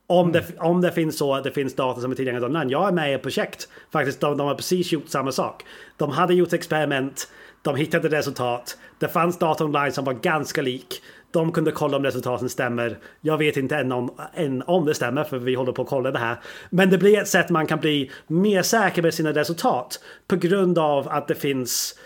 [0.07, 0.31] Om, mm.
[0.31, 2.69] det, om det finns så att det finns data som är tillgängliga online.
[2.69, 3.69] Jag är med i ett projekt.
[3.91, 5.65] Faktiskt, de, de har precis gjort samma sak.
[5.97, 7.31] De hade gjort experiment.
[7.61, 8.77] De hittade resultat.
[8.99, 11.01] Det fanns data online som var ganska lik.
[11.31, 12.97] De kunde kolla om resultaten stämmer.
[13.21, 16.11] Jag vet inte än om, än om det stämmer för vi håller på att kolla
[16.11, 16.37] det här.
[16.69, 20.79] Men det blir ett sätt man kan bli mer säker med sina resultat på grund
[20.79, 21.99] av att det finns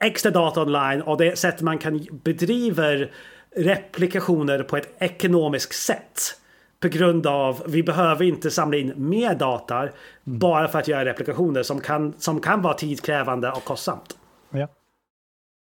[0.00, 2.84] extra data online och det sätt man kan bedriva
[3.56, 6.20] replikationer på ett ekonomiskt sätt.
[6.80, 9.88] På grund av vi behöver inte samla in mer data
[10.24, 14.16] bara för att göra replikationer som kan, som kan vara tidskrävande och kostsamt.
[14.50, 14.68] Ja.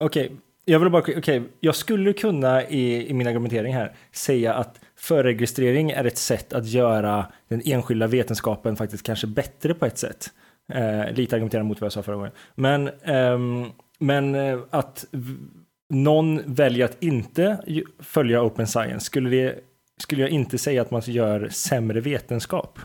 [0.01, 4.81] Okej, jag vill bara, okej, jag skulle kunna i, i min argumentering här säga att
[4.97, 10.31] förregistrering är ett sätt att göra den enskilda vetenskapen faktiskt kanske bättre på ett sätt.
[10.73, 12.33] Eh, lite argumenterande mot vad jag sa förra gången.
[12.55, 13.67] Men, ehm,
[13.99, 15.05] men eh, att
[15.91, 17.59] någon väljer att inte
[17.99, 19.55] följa open science, skulle, det,
[20.01, 22.79] skulle jag inte säga att man gör sämre vetenskap.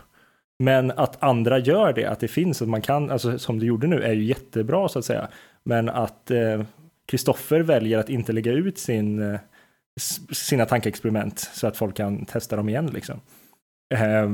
[0.58, 3.86] Men att andra gör det, att det finns, att man kan, alltså som du gjorde
[3.86, 5.28] nu, är ju jättebra så att säga.
[5.64, 6.62] Men att eh,
[7.10, 9.40] Kristoffer väljer att inte lägga ut sin, eh,
[10.32, 13.20] sina tankeexperiment så att folk kan testa dem igen liksom.
[13.94, 14.30] Eh,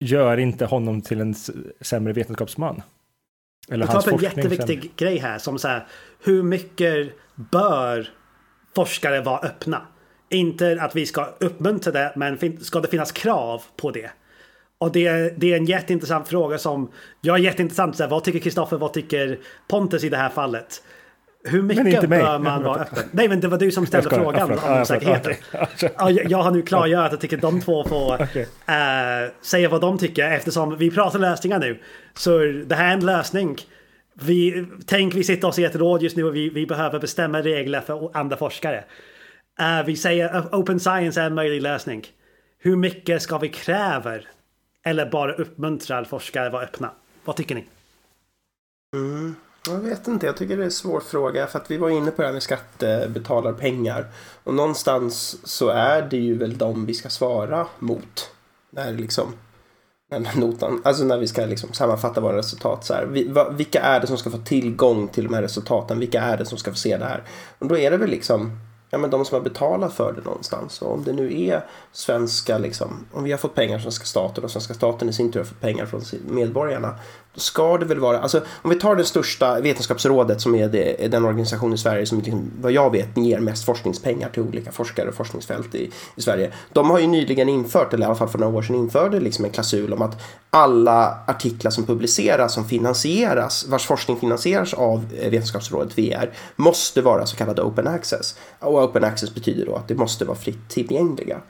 [0.00, 1.34] gör inte honom till en
[1.80, 2.82] sämre vetenskapsman.
[3.68, 4.94] Eller Jag tar upp en jätteviktig sämre.
[4.96, 5.86] grej här som så här.
[6.24, 8.08] Hur mycket bör
[8.74, 9.86] forskare vara öppna?
[10.30, 14.10] Inte att vi ska uppmuntra det, men ska det finnas krav på det?
[14.78, 17.96] Och det är, det är en jätteintressant fråga som jag är jätteintressant.
[17.96, 18.76] Så här, vad tycker Kristoffer?
[18.76, 20.82] Vad tycker Pontus i det här fallet?
[21.46, 23.04] Hur mycket bör man vara öppen?
[23.10, 24.24] Nej, men det var du som ställde skojar.
[24.24, 24.64] frågan Ja, förlåt.
[24.64, 25.34] om Ja, osäkerheten.
[25.98, 28.48] Ja, jag, jag har nu klargjort att jag tycker de två får Okej.
[28.66, 31.80] eh, säga vad de tycker eftersom vi pratar lösningar nu.
[32.14, 33.56] Så det här är en lösning.
[34.14, 37.42] Vi, tänk vi sitter oss i ett råd just nu och vi, vi behöver bestämma
[37.42, 38.84] regler för andra forskare.
[39.60, 42.04] Eh, vi säger att open science är en möjlig lösning.
[42.58, 44.14] Hur mycket ska vi kräva?
[44.84, 46.90] Eller bara uppmuntra forskare att vara öppna?
[47.24, 47.64] Vad tycker ni?
[49.68, 52.10] Jag vet inte, jag tycker det är en svår fråga för att vi var inne
[52.10, 54.06] på det här med skattebetalarpengar.
[54.44, 58.30] Och någonstans så är det ju väl de vi ska svara mot.
[58.70, 59.32] När liksom,
[60.10, 62.84] när notan, alltså när vi ska liksom sammanfatta våra resultat.
[62.84, 63.06] Så här.
[63.06, 65.98] Vi, va, vilka är det som ska få tillgång till de här resultaten?
[65.98, 67.22] Vilka är det som ska få se det här?
[67.58, 68.58] Och då är det väl liksom
[68.90, 70.82] ja, men de som har betalat för det någonstans.
[70.82, 74.44] Och om det nu är svenska, liksom, om vi har fått pengar från svenska staten
[74.44, 76.94] och svenska staten i sin tur har fått pengar från medborgarna.
[77.36, 81.08] Ska det väl vara, alltså om vi tar det största vetenskapsrådet som är, det, är
[81.08, 85.08] den organisation i Sverige som liksom, vad jag vet ger mest forskningspengar till olika forskare
[85.08, 86.52] och forskningsfält i, i Sverige.
[86.72, 89.44] De har ju nyligen infört, eller i alla fall för några år sedan införde liksom
[89.44, 95.30] en klausul om att alla artiklar som publiceras som finansieras, vars forskning finansieras av eh,
[95.30, 98.38] Vetenskapsrådet VR, måste vara så kallad open access.
[98.58, 101.40] Och open access betyder då att det måste vara fritt tillgängliga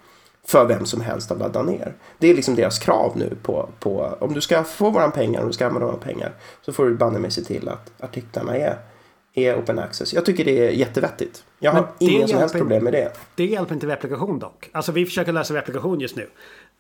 [0.49, 1.95] för vem som helst att ladda ner.
[2.19, 5.47] Det är liksom deras krav nu på, på om du ska få våra pengar, om
[5.47, 6.33] du ska använda våra pengar,
[6.63, 8.79] så får du banne mig se till att artiklarna är,
[9.35, 10.15] är open access.
[10.15, 11.45] Jag tycker det är jättevettigt.
[11.59, 13.13] Jag har inga som helst problem med det.
[13.35, 14.71] Det hjälper inte replikation dock.
[14.73, 16.29] Alltså vi försöker lösa replikation just nu.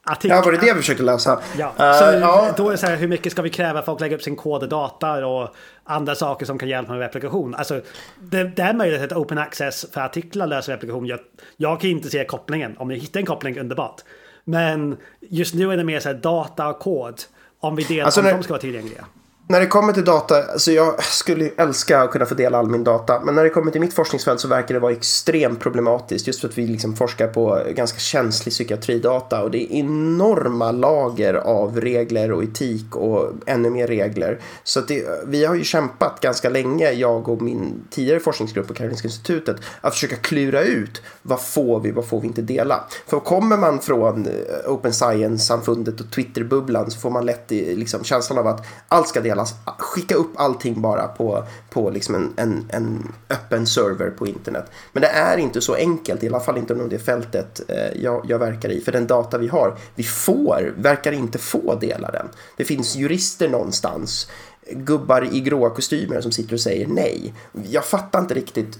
[0.04, 1.40] Artik- Ja, var det det vi försökte läsa?
[1.58, 2.54] Ja, Eh, så ja.
[2.56, 4.36] då är det så här, hur mycket ska vi kräva för att lägga upp sin
[4.36, 5.54] kod och data och
[5.84, 7.54] andra saker som kan hjälpa med replikation?
[7.54, 7.80] Alltså,
[8.20, 11.06] det, det är möjligt att open access för artiklar löser replikation.
[11.06, 11.18] Jag,
[11.56, 12.76] jag kan inte se kopplingen.
[12.78, 14.00] Om jag hittar en koppling, underbart.
[14.44, 17.20] Men just nu är det mer så här data och kod.
[17.60, 19.04] Om vi delar Alltså, om de ska vara tillgängliga.
[19.48, 22.84] När det kommer till data, alltså jag skulle älska att kunna få dela all min
[22.84, 26.40] data, men när det kommer till mitt forskningsfält så verkar det vara extremt problematiskt just
[26.40, 31.80] för att vi liksom forskar på ganska känslig psykiatridata och det är enorma lager av
[31.80, 34.40] regler och etik och ännu mer regler.
[34.64, 38.74] Så att det, vi har ju kämpat ganska länge, jag och min tidigare forskningsgrupp på
[38.74, 42.84] Karolinska Institutet, att försöka klura ut vad får vi, vad får vi inte dela.
[43.06, 48.38] För kommer man från eh, Open Science-samfundet och Twitter-bubblan så får man lätt liksom, känslan
[48.38, 49.35] av att allt ska delas.
[49.78, 54.70] Skicka upp allting bara på, på liksom en, en, en öppen server på internet.
[54.92, 58.26] Men det är inte så enkelt, i alla fall inte inom det fältet eh, jag,
[58.28, 58.80] jag verkar i.
[58.80, 62.26] För den data vi har, vi får, verkar inte få dela den.
[62.56, 64.30] Det finns jurister någonstans,
[64.70, 67.34] gubbar i gråa kostymer som sitter och säger nej.
[67.70, 68.78] Jag fattar inte riktigt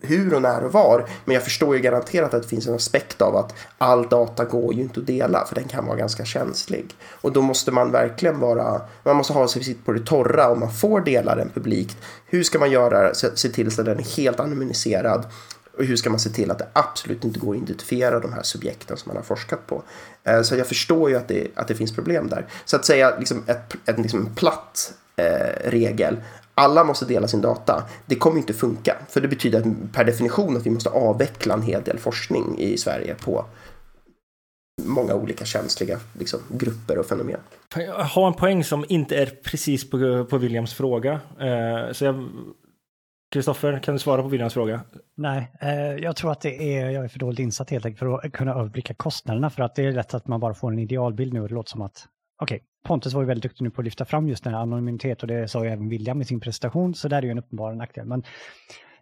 [0.00, 1.08] hur och när och var.
[1.24, 4.74] Men jag förstår ju garanterat att det finns en aspekt av att all data går
[4.74, 6.94] ju inte att dela för den kan vara ganska känslig.
[7.20, 10.72] Och då måste man verkligen vara, man måste ha sig på det torra om man
[10.72, 11.96] får dela den publikt.
[12.26, 15.26] Hur ska man göra, se, se till så att den är helt anonymiserad
[15.78, 18.42] och hur ska man se till att det absolut inte går att identifiera de här
[18.42, 19.82] subjekten som man har forskat på.
[20.24, 22.46] Eh, så jag förstår ju att det, att det finns problem där.
[22.64, 26.16] Så att säga liksom ett, ett, liksom en platt eh, regel
[26.58, 27.84] alla måste dela sin data.
[28.06, 28.96] Det kommer inte funka.
[29.08, 32.78] För det betyder att per definition att vi måste avveckla en hel del forskning i
[32.78, 33.44] Sverige på
[34.82, 37.40] många olika känsliga liksom, grupper och fenomen.
[37.76, 41.12] Jag har en poäng som inte är precis på, på Williams fråga.
[41.40, 42.28] Eh, så jag...
[43.32, 44.80] Kristoffer, kan du svara på Williams fråga?
[45.16, 48.26] Nej, eh, jag tror att det är, jag är för dåligt insatt helt enkelt för
[48.26, 51.32] att kunna överblicka kostnaderna för att det är lätt att man bara får en idealbild
[51.32, 52.06] nu och det låter som att
[52.40, 55.22] Okej, Pontus var ju väldigt duktig nu på att lyfta fram just den här anonymitet
[55.22, 57.74] och det sa ju även William i sin presentation så där är ju en uppenbar
[57.74, 58.06] nackdel.
[58.06, 58.22] Men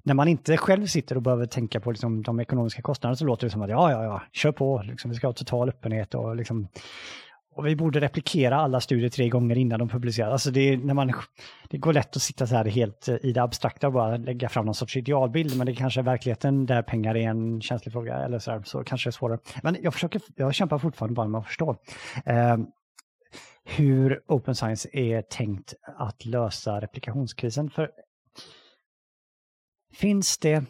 [0.03, 3.47] när man inte själv sitter och behöver tänka på liksom, de ekonomiska kostnaderna så låter
[3.47, 6.37] det som att ja, ja, ja, kör på, liksom, vi ska ha total öppenhet och
[6.37, 6.69] liksom
[7.57, 10.33] och vi borde replikera alla studier tre gånger innan de publiceras.
[10.33, 11.13] Alltså det, är, när man,
[11.71, 14.49] det går lätt att sitta så här helt eh, i det abstrakta och bara lägga
[14.49, 18.17] fram någon sorts idealbild, men det kanske är verkligheten där pengar är en känslig fråga
[18.17, 19.39] eller så, här, så kanske det är svårare.
[19.63, 21.77] Men jag, försöker, jag kämpar fortfarande bara med att förstå
[22.27, 22.57] eh,
[23.67, 27.71] hur Open Science är tänkt att lösa replikationskrisen.
[27.71, 27.91] För
[29.93, 30.65] Finns det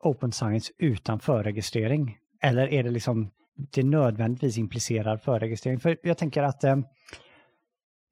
[0.00, 2.18] Open Science utan förregistrering?
[2.42, 3.30] Eller är det liksom
[3.72, 5.80] det nödvändigtvis implicerar förregistrering?
[5.80, 6.76] För jag tänker att eh,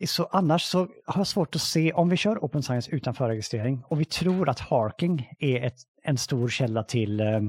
[0.07, 3.83] så annars så har jag svårt att se, om vi kör Open Science utan förregistrering
[3.88, 7.40] och vi tror att harking är ett, en stor källa till eh,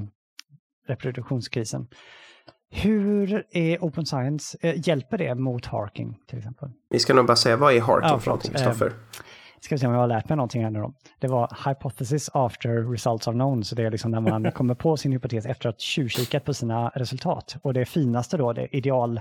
[0.86, 1.88] reproduktionskrisen.
[2.70, 6.68] Hur är Open Science, eh, hjälper det mot harking till exempel?
[6.90, 8.86] Vi ska nog bara säga, vad är harking ja, för någonting, Kristoffer?
[8.86, 8.92] Eh,
[9.60, 10.92] ska vi se om jag har lärt mig någonting här nu då.
[11.18, 14.96] Det var hypothesis after results are known, så det är liksom när man kommer på
[14.96, 17.56] sin hypotes efter att tjuvkikat på sina resultat.
[17.62, 19.20] Och det finaste då, det ideal,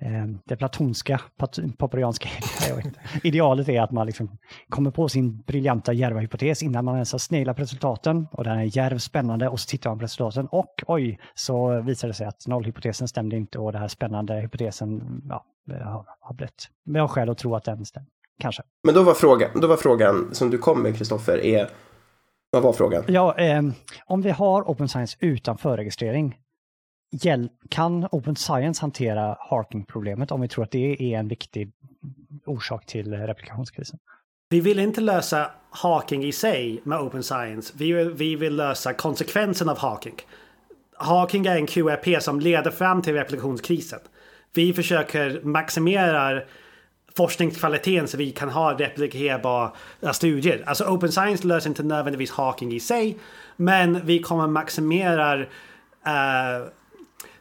[0.00, 1.20] eh, det platonska,
[1.78, 2.28] papurianska
[3.22, 7.18] idealet är att man liksom kommer på sin briljanta djärva hypotes innan man ens har
[7.18, 8.26] sneglat på resultaten.
[8.32, 12.08] Och den är djärv, spännande och så tittar man på resultaten och oj, så visar
[12.08, 15.44] det sig att nollhypotesen stämde inte och den här spännande hypotesen ja,
[16.20, 18.08] har blivit, vi har skäl att tro att den stämmer
[18.42, 18.62] kanske.
[18.84, 21.68] Men då var frågan, då var frågan som du kom med, Kristoffer, är
[22.50, 23.04] vad var frågan?
[23.08, 23.62] Ja, eh,
[24.06, 26.38] om vi har Open Science utan förregistrering,
[27.68, 31.72] kan Open Science hantera harking-problemet om vi tror att det är en viktig
[32.46, 33.98] orsak till replikationskrisen?
[34.48, 37.72] Vi vill inte lösa harking i sig med Open Science.
[37.76, 40.14] Vi vill, vi vill lösa konsekvensen av harking.
[40.96, 44.00] Harking är en QRP som leder fram till replikationskrisen.
[44.54, 46.42] Vi försöker maximera
[47.16, 49.72] forskningskvaliteten så vi kan ha replikerbara
[50.12, 50.62] studier.
[50.66, 53.16] Alltså Open Science löser inte nödvändigtvis hacking i sig.
[53.56, 55.46] Men vi kommer maximera uh,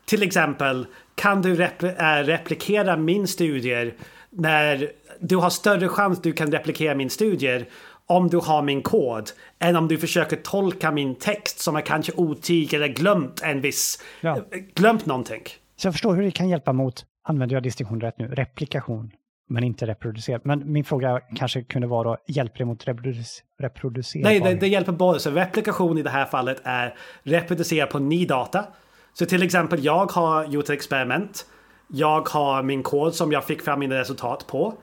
[0.05, 3.93] till exempel kan du repl uh, replikera min studier
[4.29, 7.67] när du har större chans du kan replikera min studier
[8.05, 12.11] om du har min kod än om du försöker tolka min text som är kanske
[12.15, 14.37] otydlig eller glömt en viss, ja.
[14.75, 15.41] glömt någonting.
[15.75, 19.11] Så jag förstår hur det kan hjälpa mot, använder jag distinktion rätt nu, replikation
[19.51, 20.45] men inte reproducerat.
[20.45, 24.23] Men min fråga kanske kunde vara då, hjälper det mot reproduc reproducera?
[24.23, 25.19] Nej, det, det, hjälper både.
[25.19, 28.65] Så replikation i det här fallet är reproducera på ny data.
[29.13, 31.45] Så till exempel jag har gjort ett experiment.
[31.87, 34.73] Jag har min kod som jag fick fram mina resultat på.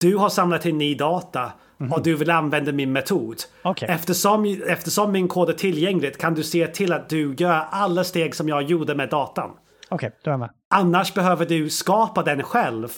[0.00, 1.52] Du har samlat in ny data mm
[1.92, 1.96] -hmm.
[1.96, 3.36] och du vill använda min metod.
[3.64, 3.88] Okay.
[3.88, 8.34] Eftersom, eftersom min kod är tillgänglig kan du se till att du gör alla steg
[8.34, 9.50] som jag gjorde med datan.
[9.88, 10.50] Okej, okay, då är jag med.
[10.70, 12.88] Annars behöver du skapa den själv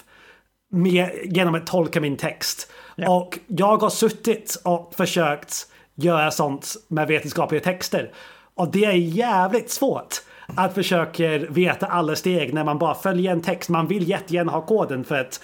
[0.69, 2.73] med, genom att tolka min text.
[2.97, 3.17] Ja.
[3.17, 8.13] Och jag har suttit och försökt göra sånt med vetenskapliga texter.
[8.55, 10.15] Och det är jävligt svårt
[10.57, 13.69] att försöka veta alla steg när man bara följer en text.
[13.69, 15.41] Man vill jättegärna ha koden för att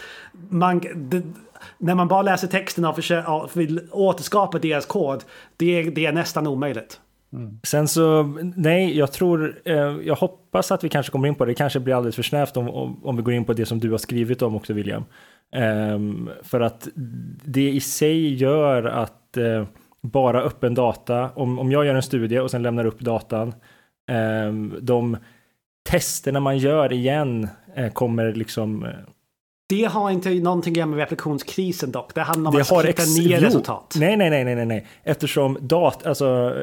[0.49, 1.23] man, det,
[1.79, 5.25] när man bara läser texten och, försöker, och vill återskapa deras kod,
[5.57, 7.01] det, det är nästan omöjligt.
[7.35, 7.61] Mm.
[7.63, 8.23] Sen så,
[8.57, 11.51] nej, jag tror, eh, jag hoppas att vi kanske kommer in på det.
[11.51, 13.81] Det kanske blir alldeles för snävt om, om, om vi går in på det som
[13.81, 15.05] du har skrivit om också, William.
[15.55, 15.99] Eh,
[16.43, 16.89] för att
[17.45, 19.67] det i sig gör att eh,
[20.01, 23.55] bara öppen data, om, om jag gör en studie och sen lämnar upp datan,
[24.11, 25.17] ehm, de
[25.91, 28.91] testerna man gör igen eh, kommer liksom eh,
[29.67, 32.15] det har inte någonting att göra med replikationskrisen dock.
[32.15, 33.95] Det handlar om det att hitta nya resultat.
[33.99, 34.87] Nej, nej, nej, nej, nej.
[35.03, 36.55] Eftersom dat, alltså,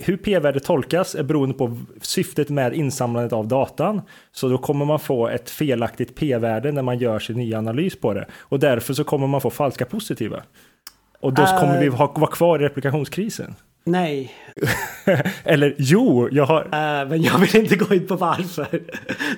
[0.00, 4.02] hur p-värdet tolkas är beroende på syftet med insamlandet av datan.
[4.32, 8.14] Så då kommer man få ett felaktigt p-värde när man gör sin nya analys på
[8.14, 8.26] det.
[8.40, 10.42] Och därför så kommer man få falska positiva.
[11.20, 13.54] Och då uh, kommer vi ha, vara kvar i replikationskrisen.
[13.86, 14.34] Nej.
[15.44, 16.60] Eller jo, jag har...
[16.64, 18.82] Uh, men jag vill inte gå in på varför.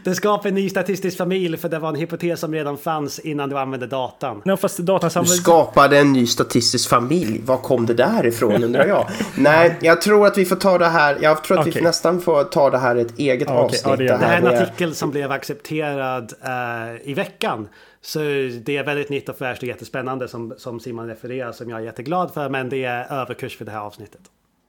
[0.04, 3.48] det skapar en ny statistisk familj för det var en hypotes som redan fanns innan
[3.48, 4.42] du använde datan.
[4.44, 5.34] No, fast datan samlade...
[5.34, 7.40] Du skapade en ny statistisk familj.
[7.44, 9.08] Var kom det där ifrån undrar jag?
[9.34, 11.18] Nej, jag tror att vi får ta det här.
[11.20, 11.80] Jag tror att okay.
[11.80, 13.56] vi nästan får ta det här ett eget okay.
[13.56, 13.82] avsnitt.
[13.84, 17.68] Ja, det, det, här är en artikel som blev accepterad uh, i veckan.
[18.00, 18.18] Så
[18.62, 21.84] det är väldigt nytt och fräscht och jättespännande som, som Simon refererar som jag är
[21.84, 22.48] jätteglad för.
[22.48, 24.20] Men det är överkurs för det här avsnittet.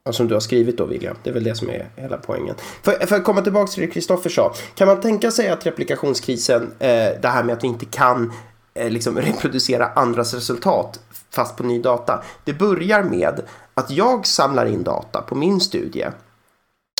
[0.04, 1.16] Ja, som du har skrivit då William.
[1.22, 2.54] Det är väl det som är hela poängen.
[2.82, 4.54] För, för att komma tillbaka till det Kristoffer sa.
[4.74, 6.88] Kan man tänka sig att replikationskrisen, eh,
[7.22, 8.32] det här med att vi inte kan
[8.74, 12.22] eh, liksom reproducera andras resultat fast på ny data.
[12.44, 13.40] Det börjar med
[13.74, 16.06] att jag samlar in data på min studie.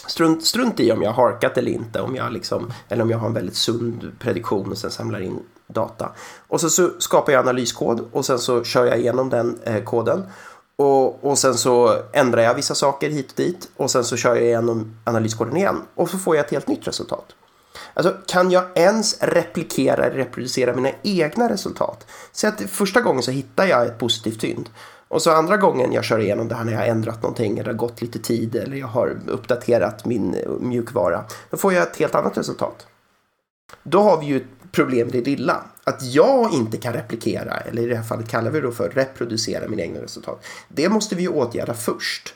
[0.06, 3.18] Strunt, strunt i om jag har harkat eller inte, om jag liksom, eller om jag
[3.18, 6.12] har en väldigt sund prediktion och sen samlar in data.
[6.48, 10.26] Och så, så skapar jag analyskod och sen så kör jag igenom den eh, koden.
[10.80, 14.34] Och, och sen så ändrar jag vissa saker hit och dit och sen så kör
[14.34, 17.24] jag igenom analyskoden igen och så får jag ett helt nytt resultat.
[17.94, 22.06] Alltså, kan jag ens replikera reproducera mina egna resultat?
[22.32, 24.68] Så att första gången så hittar jag ett positivt fynd.
[25.08, 27.64] Och så andra gången jag kör igenom det här när jag har ändrat någonting eller
[27.64, 31.24] det har gått lite tid eller jag har uppdaterat min mjukvara.
[31.50, 32.86] Då får jag ett helt annat resultat.
[33.82, 35.64] Då har vi ju ett problem i det lilla.
[35.84, 39.68] Att jag inte kan replikera, eller i det här fallet kallar vi det för reproducera
[39.68, 40.44] mina egna resultat.
[40.68, 42.34] Det måste vi åtgärda först.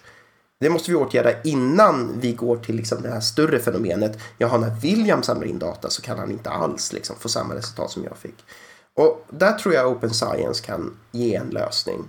[0.61, 4.19] Det måste vi åtgärda innan vi går till liksom det här större fenomenet.
[4.39, 7.91] Jaha, när William samlar in data så kan han inte alls liksom få samma resultat
[7.91, 8.45] som jag fick.
[8.95, 12.09] Och där tror jag Open Science kan ge en lösning.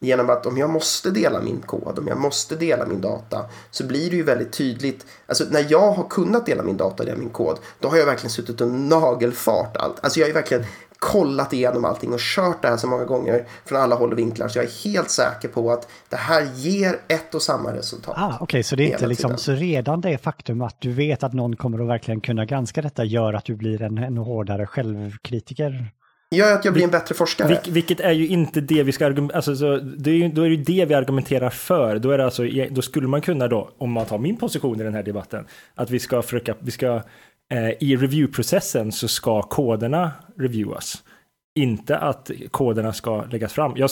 [0.00, 3.86] Genom att om jag måste dela min kod, om jag måste dela min data, så
[3.86, 5.06] blir det ju väldigt tydligt.
[5.26, 8.30] Alltså när jag har kunnat dela min data, dela min kod, då har jag verkligen
[8.30, 10.04] suttit och nagelfart allt.
[10.04, 10.64] Alltså jag har ju verkligen
[10.98, 14.48] kollat igenom allting och kört det här så många gånger från alla håll och vinklar
[14.48, 18.14] så jag är helt säker på att det här ger ett och samma resultat.
[18.18, 21.22] Ah, Okej, okay, så det är inte liksom, så redan det faktum att du vet
[21.22, 24.66] att någon kommer att verkligen kunna granska detta gör att du blir en, en hårdare
[24.66, 25.90] självkritiker?
[26.30, 27.48] Gör att jag blir en bättre forskare.
[27.48, 30.42] Vil, vilket är ju inte det vi ska argumentera, alltså, så, det är ju, då
[30.42, 31.98] är det ju det vi argumenterar för.
[31.98, 34.84] Då, är det alltså, då skulle man kunna då, om man tar min position i
[34.84, 37.02] den här debatten, att vi ska försöka, vi ska,
[37.52, 41.02] eh, i reviewprocessen så ska koderna reviewas.
[41.58, 43.72] Inte att koderna ska läggas fram.
[43.76, 43.90] Jag,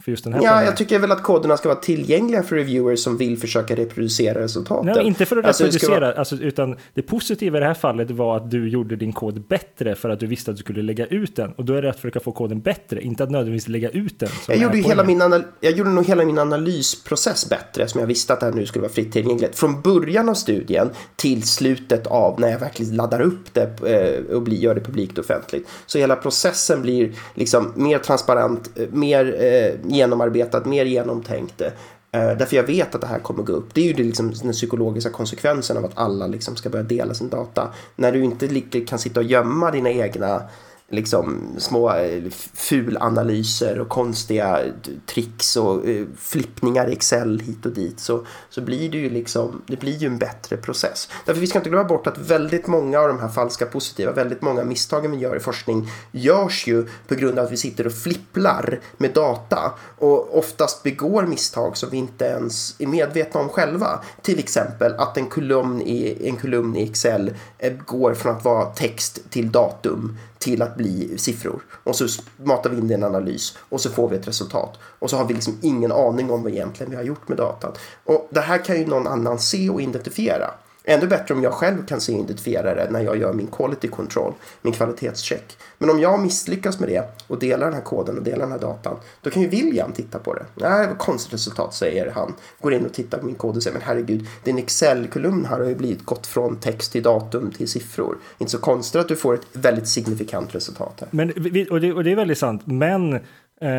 [0.00, 3.00] för just den här ja, jag tycker väl att koderna ska vara tillgängliga för reviewers
[3.00, 4.92] som vill försöka reproducera resultaten.
[4.96, 6.12] Nej, inte för att alltså, reproducera, vara...
[6.12, 9.94] alltså, utan det positiva i det här fallet var att du gjorde din kod bättre
[9.94, 11.52] för att du visste att du skulle lägga ut den.
[11.52, 14.28] Och då är det att försöka få koden bättre, inte att nödvändigtvis lägga ut den.
[14.48, 18.32] Jag gjorde, hela min anal- jag gjorde nog hela min analysprocess bättre, som jag visste
[18.32, 19.58] att det här nu skulle vara fritt tillgängligt.
[19.58, 24.48] Från början av studien till slutet av när jag verkligen laddar upp det eh, och
[24.48, 25.68] gör det publikt offentligt.
[25.86, 31.60] Så hela processen blir liksom mer transparent, eh, mer eh, genomarbetat, mer genomtänkt.
[31.60, 31.70] Eh,
[32.12, 33.74] därför jag vet att det här kommer gå upp.
[33.74, 37.14] Det är ju det, liksom, den psykologiska konsekvensen av att alla liksom, ska börja dela
[37.14, 37.68] sin data.
[37.96, 40.42] När du inte kan sitta och gömma dina egna
[40.88, 44.60] liksom små eh, fulanalyser och konstiga
[45.06, 49.62] tricks och eh, flippningar i Excel hit och dit så, så blir det ju liksom,
[49.66, 51.08] det blir ju en bättre process.
[51.24, 54.42] Därför vi ska inte glömma bort att väldigt många av de här falska positiva, väldigt
[54.42, 57.92] många misstagen vi gör i forskning görs ju på grund av att vi sitter och
[57.92, 64.00] flipplar med data och oftast begår misstag som vi inte ens är medvetna om själva.
[64.22, 68.64] Till exempel att en kolumn i, en kolumn i Excel eh, går från att vara
[68.64, 71.62] text till datum till att bli siffror.
[71.84, 74.78] Och så matar vi in det i en analys och så får vi ett resultat.
[74.98, 77.72] Och så har vi liksom ingen aning om vad egentligen vi har gjort med datan.
[78.04, 80.50] Och det här kan ju någon annan se och identifiera.
[80.88, 83.88] Ännu bättre om jag själv kan se och identifiera det när jag gör min quality
[83.88, 84.32] control,
[84.62, 85.56] min kvalitetscheck.
[85.78, 88.58] Men om jag misslyckas med det och delar den här koden och delar den här
[88.58, 90.44] datan, då kan ju William titta på det.
[90.54, 92.34] Nej, vad konstigt resultat, säger han.
[92.60, 95.66] Går in och tittar på min kod och säger, men herregud, din Excel-kolumn här har
[95.66, 98.18] ju blivit gått från text till datum till siffror.
[98.38, 101.08] Inte så konstigt att du får ett väldigt signifikant resultat här.
[101.10, 101.30] Men,
[101.70, 103.14] och det, och det är väldigt sant, men
[103.60, 103.70] eh,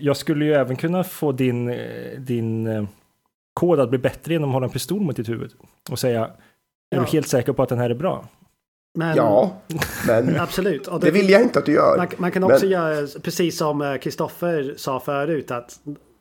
[0.00, 1.76] jag skulle ju även kunna få din, eh,
[2.18, 2.84] din eh,
[3.54, 5.50] kod att bli bättre genom att hålla en pistol mot ditt huvud
[5.90, 6.30] och säga
[6.90, 7.00] är ja.
[7.00, 8.28] du helt säker på att den här är bra?
[8.98, 9.56] Men, ja,
[10.06, 10.84] men absolut.
[10.84, 11.96] det, det, vill jag inte att du gör.
[11.96, 15.78] Man, man kan också men, göra precis som Kristoffer sa förut att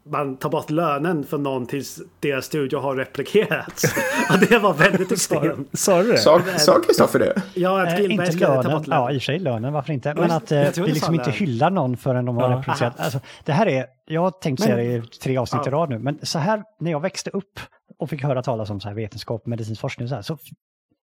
[0.09, 3.83] man tar bort lönen för någon tills deras studio har replikerats.
[4.29, 5.79] och det var väldigt extremt.
[5.79, 6.17] Sa du det?
[6.17, 7.41] Sa Kristoffer det?
[7.53, 9.03] Ja, att Gillberg äh, skulle ta bort lönen.
[9.03, 10.13] Ja, i och för sig lönen, varför inte?
[10.13, 12.57] Men att eh, vi liksom inte hyllar någon förrän de har ja.
[12.57, 12.99] replicerat.
[12.99, 15.71] Alltså, det här är, jag har tänkt säga det i tre avsnitt ja.
[15.71, 17.59] i rad nu, men så här när jag växte upp
[17.99, 20.33] och fick höra talas om så här vetenskap, medicinsk forskning så här, så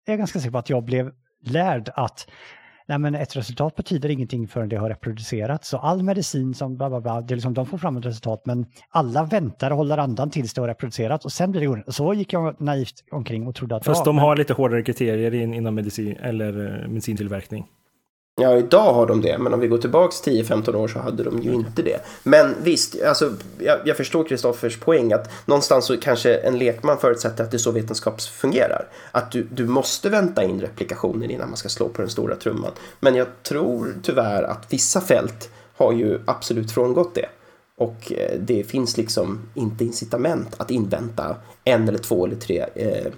[0.06, 1.10] är jag ganska säker på att jag blev
[1.44, 2.26] lärd att
[2.86, 5.68] nej men ett resultat betyder ingenting förrän det har reproducerats.
[5.68, 8.42] Så all medicin som bla bla bla, det är liksom, de får fram ett resultat
[8.46, 11.84] men alla väntar och håller andan tills det har reproducerats och sen blir det gjort.
[11.88, 13.84] Så gick jag naivt omkring och trodde att...
[13.84, 14.24] Fast ja, de men...
[14.24, 17.66] har lite hårdare kriterier in, inom medicin eller eh, medicintillverkning.
[18.40, 21.42] Ja, idag har de det, men om vi går tillbaks 10-15 år så hade de
[21.42, 22.00] ju inte det.
[22.22, 27.44] Men visst, alltså, jag, jag förstår Kristoffers poäng att någonstans så kanske en lekman förutsätter
[27.44, 28.88] att det är så vetenskap fungerar.
[29.12, 32.72] Att du, du måste vänta in replikationer innan man ska slå på den stora trumman.
[33.00, 37.26] Men jag tror tyvärr att vissa fält har ju absolut frångått det.
[37.76, 43.12] Och eh, det finns liksom inte incitament att invänta en eller två eller tre eh,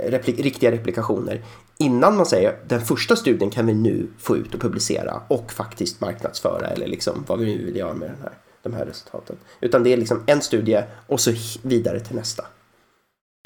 [0.00, 1.42] replik riktiga replikationer
[1.82, 6.00] innan man säger den första studien kan vi nu få ut och publicera och faktiskt
[6.00, 9.36] marknadsföra eller liksom vad vi nu vill göra med den här, de här resultaten.
[9.60, 12.44] Utan det är liksom en studie och så vidare till nästa.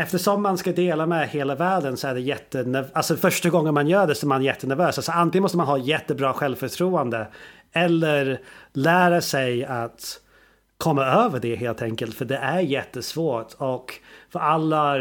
[0.03, 2.97] Eftersom man ska dela med hela världen så är det jättenervöst.
[2.97, 4.99] Alltså första gången man gör det så är man jättenervös.
[4.99, 7.27] Alltså antingen måste man ha jättebra självförtroende
[7.73, 8.41] eller
[8.73, 10.21] lära sig att
[10.79, 12.15] komma över det helt enkelt.
[12.15, 13.95] För det är jättesvårt och
[14.31, 14.97] för alla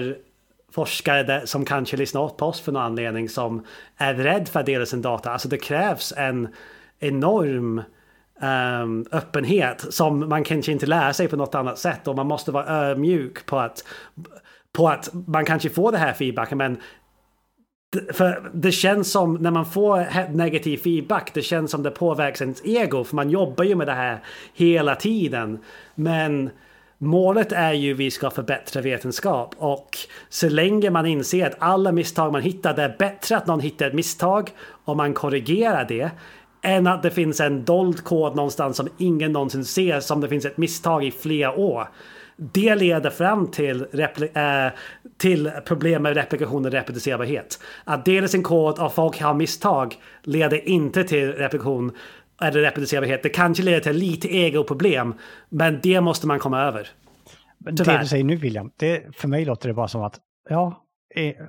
[0.75, 3.65] forskare som kanske lyssnar på oss för någon anledning som
[3.97, 5.31] är rädd för att dela sin data.
[5.31, 6.47] Alltså det krävs en
[6.99, 7.81] enorm
[8.41, 12.51] um, öppenhet som man kanske inte lär sig på något annat sätt och man måste
[12.51, 13.83] vara ödmjuk på att,
[14.71, 16.77] på att man kanske får det här feedbacken men
[18.13, 22.65] för det känns som när man får negativ feedback, det känns som det påverkar ens
[22.65, 24.19] ego för man jobbar ju med det här
[24.53, 25.59] hela tiden.
[25.95, 26.49] Men
[26.97, 29.97] Målet är ju vi ska förbättra vetenskap och
[30.29, 33.87] så länge man inser att alla misstag man hittar, det är bättre att någon hittar
[33.87, 34.49] ett misstag
[34.85, 36.11] och man korrigerar det
[36.61, 40.45] än att det finns en dold kod någonstans som ingen någonsin ser som det finns
[40.45, 41.87] ett misstag i flera år.
[42.37, 43.85] Det leder fram till,
[44.33, 44.67] äh,
[45.17, 47.59] till problem med replikation och reproducerbarhet.
[47.83, 51.91] Att dela sin kod och folk har misstag leder inte till replikation
[52.41, 53.23] eller reproducerbarhet.
[53.23, 55.13] Det kanske leder till lite egoproblem,
[55.49, 56.89] men det måste man komma över.
[57.77, 57.93] Tyvärr.
[57.93, 60.19] Det du säger nu William, det, för mig låter det bara som att,
[60.49, 60.81] ja,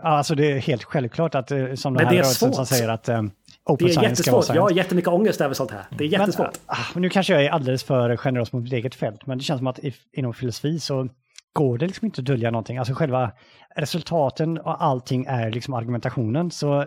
[0.03, 3.31] alltså det är helt självklart att eh, som den här rörelsen som säger att um,
[3.65, 3.87] open.
[3.87, 5.85] Det är jättesvårt, jag har jättemycket ångest över sånt här.
[5.99, 6.59] Det är jättesvårt.
[6.67, 9.45] Men, uh, nu kanske jag är alldeles för generös mot mitt eget fält, men det
[9.45, 9.81] känns som att
[10.13, 11.09] inom filosofi så
[11.53, 12.79] går det liksom inte att dölja någonting.
[12.79, 13.33] Alltså själva
[13.77, 16.51] resultaten och allting är liksom argumentationen.
[16.51, 16.85] Så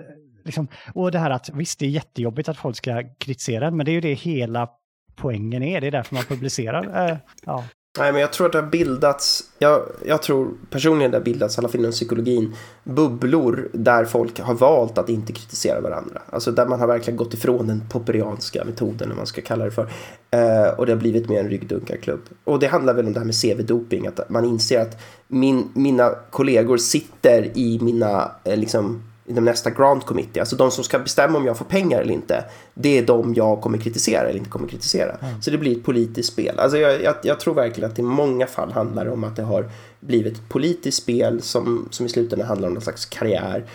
[0.50, 3.92] liksom, och det här att visst, det är jättejobbigt att folk ska kritisera, men det
[3.92, 4.70] är ju det hela
[5.16, 5.82] poängen är.
[5.82, 7.10] Det är därför man publicerar.
[7.10, 7.64] Eh, ja.
[7.98, 11.58] Nej, men jag tror att det har bildats, jag, jag tror personligen det har bildats,
[11.58, 16.22] i alla fall inom psykologin, bubblor där folk har valt att inte kritisera varandra.
[16.30, 19.72] Alltså där man har verkligen gått ifrån den popperianska metoden, eller man ska kalla det
[19.72, 19.90] för.
[20.32, 22.22] Eh, och det har blivit mer en ryggdunkarklubb.
[22.44, 26.10] Och det handlar väl om det här med CV-doping, att man inser att min, mina
[26.30, 31.38] kollegor sitter i mina, eh, liksom, inom nästa grant committee, alltså de som ska bestämma
[31.38, 34.68] om jag får pengar eller inte, det är de jag kommer kritisera eller inte kommer
[34.68, 35.16] kritisera.
[35.22, 35.42] Mm.
[35.42, 36.60] Så det blir ett politiskt spel.
[36.60, 39.44] Alltså jag, jag, jag, tror verkligen att det i många fall handlar om att det
[39.44, 39.70] har
[40.00, 43.66] blivit ett politiskt spel som, som i slutändan handlar om någon slags karriär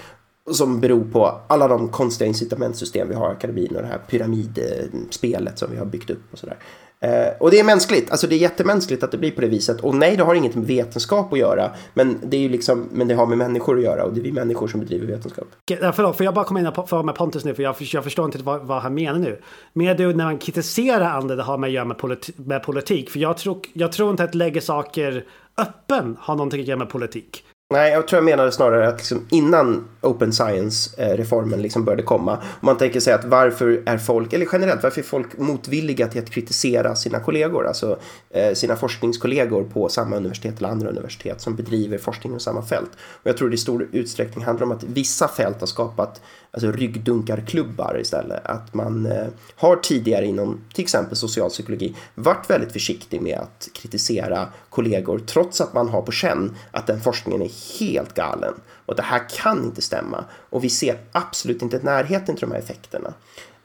[0.51, 5.59] som beror på alla de konstiga incitamentsystem vi har i akademin och det här pyramidspelet
[5.59, 6.57] som vi har byggt upp och sådär.
[7.01, 9.81] Eh, och det är mänskligt, alltså det är jättemänskligt att det blir på det viset.
[9.81, 13.09] Och nej, det har inget med vetenskap att göra, men det är ju liksom, men
[13.09, 15.49] det har med människor att göra och det är vi människor som bedriver vetenskap.
[15.71, 18.05] Okay, förlåt, får jag bara komma in och fråga med Pontus nu, för jag, jag
[18.05, 19.41] förstår inte vad, vad, han menar nu.
[19.73, 23.11] Men du, när man kritiserar andra, det har med att göra med, politi med politik.
[23.11, 25.25] För jag tror, jag tror inte att lägga saker
[25.57, 27.45] öppen har någonting att göra med politik.
[27.71, 32.67] Nej, jag tror jag menade snarare att liksom innan Open Science-reformen liksom började komma, om
[32.67, 36.31] man tänker sig att varför är folk, eller generellt, varför är folk motvilliga till att
[36.31, 37.99] kritisera sina kollegor, alltså
[38.31, 42.91] eh, sina forskningskollegor på samma universitet eller andra universitet som bedriver forskning inom samma fält.
[42.95, 46.21] Och jag tror det i stor utsträckning handlar om att vissa fält har skapat
[46.55, 48.47] alltså ryggdunkarklubbar istället.
[48.47, 49.27] Att man eh,
[49.57, 55.75] har tidigare inom till exempel socialpsykologi varit väldigt försiktig med att kritisera kollegor trots att
[55.75, 58.55] man har på känn att den forskningen är helt galen
[58.87, 62.59] och det här kan inte stämma och vi ser absolut inte närheten till de här
[62.59, 63.15] effekterna.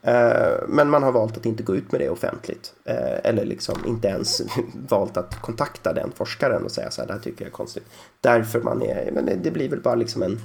[0.01, 2.73] Eh, men man har valt att inte gå ut med det offentligt.
[2.85, 4.41] Eh, eller liksom inte ens
[4.89, 7.85] valt att kontakta den forskaren och säga så här, det här tycker jag är konstigt.
[8.21, 10.39] Därför man är, men det blir väl bara liksom en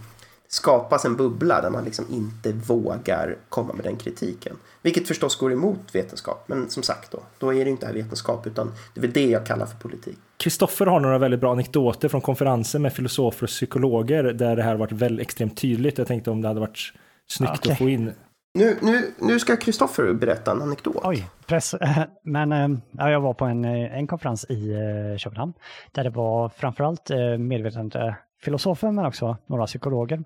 [0.55, 4.57] skapas en bubbla där man liksom inte vågar komma med den kritiken.
[4.83, 8.47] Vilket förstås går emot vetenskap, men som sagt då, då är det inte här vetenskap
[8.47, 10.19] utan det är väl det jag kallar för politik.
[10.37, 14.75] Kristoffer har några väldigt bra anekdoter från konferenser med filosofer och psykologer där det här
[14.75, 15.99] varit väldigt extremt tydligt.
[15.99, 16.93] Jag tänkte om det hade varit
[17.27, 17.73] snyggt okay.
[17.73, 18.13] att få in.
[18.59, 21.01] Nu, nu, nu ska Kristoffer berätta en anekdot.
[21.03, 21.75] Oj, press.
[22.25, 25.53] Men ja, jag var på en, en konferens i eh, Köpenhamn
[25.93, 30.25] där det var framförallt eh, medvetande filosofer men också några psykologer.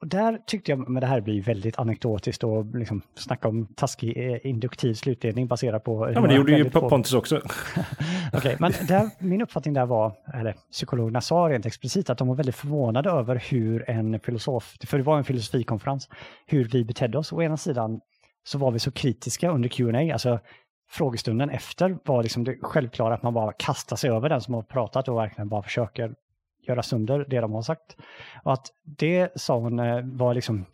[0.00, 4.16] Och där tyckte jag, men det här blir väldigt anekdotiskt och liksom snacka om taskig
[4.16, 6.10] eh, induktiv slutledning baserat på...
[6.14, 7.36] Ja, men det gjorde ju Pontus också.
[8.32, 12.28] Okej, okay, men där, min uppfattning där var, eller psykologerna sa rent explicit att de
[12.28, 16.08] var väldigt förvånade över hur en filosof, för det var en filosofikonferens,
[16.46, 17.32] hur vi betedde oss.
[17.32, 18.00] Å ena sidan
[18.44, 20.38] så var vi så kritiska under Q&A, alltså
[20.90, 24.62] frågestunden efter var liksom det självklara att man bara kastar sig över den som har
[24.62, 26.14] pratat och verkligen bara försöker
[26.68, 27.96] göra sönder det de har sagt.
[28.42, 30.66] Och att det sa hon eh, var liksom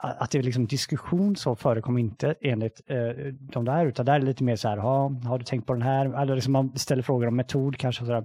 [0.00, 4.20] att det är liksom diskussion så förekom inte enligt eh, de där, utan där är
[4.20, 6.22] det lite mer så här, har du tänkt på den här?
[6.22, 8.24] Eller liksom man ställer frågor om metod kanske, så där.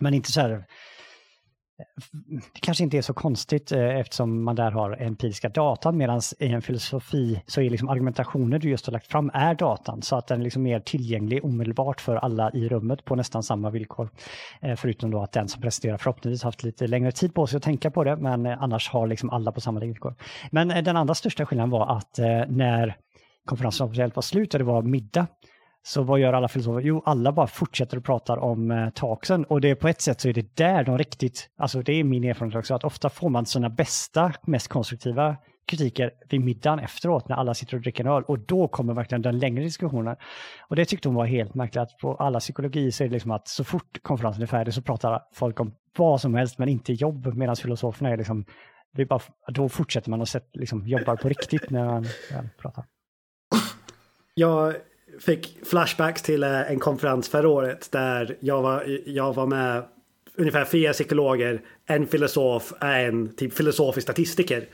[0.00, 0.64] men inte så här
[2.54, 6.46] det kanske inte är så konstigt eh, eftersom man där har empiriska data medan i
[6.46, 10.26] en filosofi så är liksom argumentationer du just har lagt fram är datan så att
[10.26, 14.10] den liksom är liksom mer tillgänglig omedelbart för alla i rummet på nästan samma villkor.
[14.60, 17.62] Eh, förutom då att den som presenterar förhoppningsvis haft lite längre tid på sig att
[17.62, 20.14] tänka på det men eh, annars har liksom alla på samma villkor.
[20.50, 22.18] Men den andra största skillnaden var att
[22.48, 22.96] när
[23.44, 25.26] konferensen officiellt var slut och det var middag
[25.82, 26.80] så vad gör alla filosofer?
[26.80, 30.20] Jo, alla bara fortsätter att prata om eh, talksen och det är på ett sätt
[30.20, 33.28] så är det där de riktigt, alltså det är min erfarenhet också, att ofta får
[33.28, 35.36] man sina bästa, mest konstruktiva
[35.68, 39.22] kritiker vid middagen efteråt när alla sitter och dricker en öl och då kommer verkligen
[39.22, 40.16] den längre diskussionen.
[40.68, 43.30] Och det tyckte hon var helt märkligt att på alla psykologi så är det liksom
[43.30, 46.92] att så fort konferensen är färdig så pratar folk om vad som helst men inte
[46.92, 48.44] jobb medan filosoferna är liksom
[48.92, 52.84] det är bara, då fortsätter man och liksom, jobbar på riktigt när man ja, pratar.
[54.34, 54.74] Jag
[55.20, 59.82] fick flashbacks till eh, en konferens förra året där jag var, jag var med
[60.36, 64.68] ungefär fyra psykologer, en filosof, en typ filosofisk statistiker.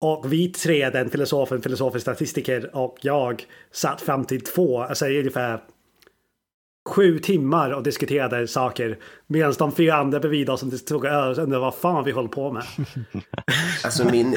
[0.00, 5.60] Och vi tre, den filosofen, filosofisk statistiker och jag satt fram till två, alltså ungefär
[6.88, 8.98] sju timmar och diskuterade saker.
[9.26, 12.52] Medan de fyra andra bredvid oss som tog öl undrade vad fan vi håller på
[12.52, 12.64] med.
[13.84, 14.36] Alltså min,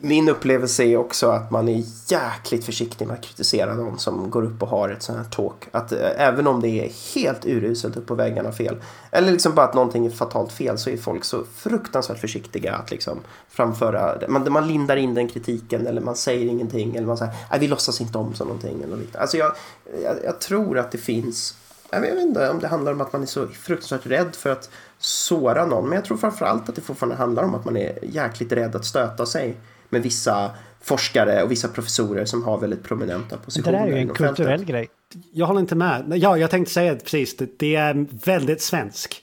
[0.00, 4.44] min upplevelse är också att man är jäkligt försiktig med att kritisera någon som går
[4.44, 5.68] upp och har ett sånt här talk.
[5.70, 8.76] Att äh, även om det är helt uruselt upp på väggarna fel.
[9.10, 12.90] Eller liksom bara att någonting är fatalt fel så är folk så fruktansvärt försiktiga att
[12.90, 14.28] liksom framföra.
[14.28, 16.96] Man, man lindar in den kritiken eller man säger ingenting.
[16.96, 18.82] Eller man säger vi låtsas inte om så någonting.
[18.82, 19.18] Eller liknande.
[19.18, 19.52] Alltså jag,
[20.02, 21.54] jag, jag tror att det finns
[21.92, 24.70] jag vet inte om det handlar om att man är så fruktansvärt rädd för att
[24.98, 25.84] såra någon.
[25.84, 28.84] Men jag tror framförallt att det fortfarande handlar om att man är jäkligt rädd att
[28.84, 29.56] stöta sig
[29.90, 30.50] med vissa
[30.82, 33.72] forskare och vissa professorer som har väldigt prominenta positioner.
[33.72, 34.88] Det där är ju en kulturell grej.
[35.32, 36.12] Jag håller inte med.
[36.16, 37.36] Ja, jag tänkte säga det precis.
[37.58, 39.22] Det är väldigt svensk.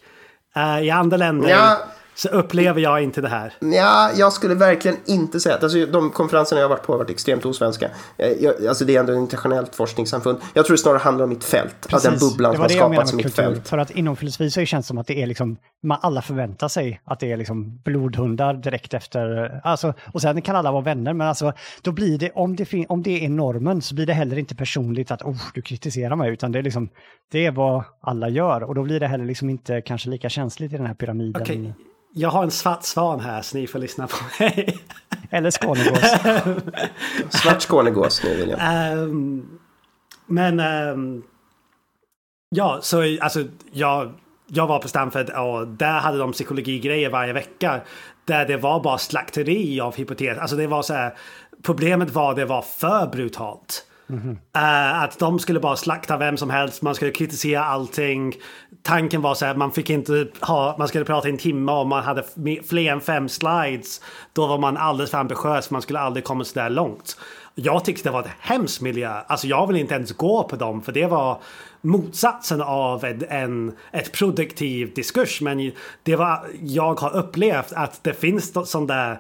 [0.57, 1.80] Uh, I andra länder ja
[2.18, 3.53] så upplever jag inte det här.
[3.59, 6.97] Ja, jag skulle verkligen inte säga att alltså, de konferenserna jag har varit på har
[6.97, 7.89] varit extremt osvenska.
[8.18, 10.38] Eh, jag, alltså det är ändå ett internationellt forskningssamfund.
[10.53, 11.88] Jag tror det snarare handlar om mitt fält.
[11.88, 12.09] Precis.
[12.09, 13.68] Den bubblan som har skapats i mitt fält.
[13.68, 16.68] För att inom filosofi så känns det som att det är liksom, man alla förväntar
[16.68, 21.13] sig att det är liksom blodhundar direkt efter, alltså, och sen kan alla vara vänner,
[21.13, 24.38] men alltså då blir det, om det, om det är normen så blir det heller
[24.38, 26.89] inte personligt att oh, du kritiserar mig, utan det är liksom,
[27.32, 30.74] det är vad alla gör och då blir det heller liksom inte kanske lika känsligt
[30.74, 31.41] i den här pyramiden.
[31.41, 31.74] Okay
[32.18, 34.80] jag har en svart svan här så ni får lyssna på mig.
[35.30, 35.99] Eller Skånegås.
[37.41, 38.93] svart Skånegås nu vill jag.
[38.97, 39.59] Um,
[40.26, 41.24] men um,
[42.49, 44.13] ja, så alltså jag,
[44.47, 47.82] jag var på Stanford och där hade de psykologigrejer varje vecka.
[48.26, 50.41] Där det var bara slakteri av hypoteser.
[50.41, 51.13] Alltså det var så här.
[51.63, 53.87] Problemet var det var för brutalt.
[54.10, 54.32] Mm -hmm.
[54.32, 58.34] uh, att de skulle bara slakta vem som helst, man skulle kritisera allting.
[58.84, 62.03] Tanken var så här, man fick inte ha, man skulle prata en timme om man
[62.03, 62.24] hade
[62.70, 64.01] fler än fem slides.
[64.34, 67.18] Då var man alldeles för ambitiös, man skulle aldrig komma så där långt.
[67.55, 69.22] Jag tyckte det var ett hemskt miljö.
[69.28, 71.41] Alltså jag vill inte ens gå på dem för det var
[71.82, 75.41] motsatsen av en, en, ett produktiv diskurs.
[75.41, 75.72] Men
[76.03, 79.20] det var, jag har upplevt att det finns sån där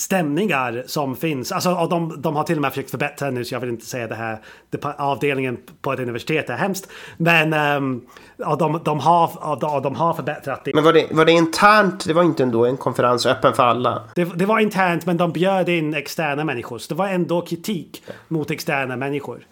[0.00, 1.52] stämningar som finns.
[1.52, 3.86] Alltså, och de, de har till och med försökt förbättra nu så jag vill inte
[3.86, 4.38] säga det här
[4.70, 6.90] det, avdelningen på ett universitet är hemskt.
[7.16, 8.06] Men um,
[8.46, 10.74] och de, de, har, och de har förbättrat det.
[10.74, 12.06] Men var det, var det internt?
[12.06, 14.02] Det var inte ändå en konferens öppen för alla?
[14.14, 16.78] Det, det var internt men de bjöd in externa människor.
[16.78, 19.46] Så det var ändå kritik mot externa människor.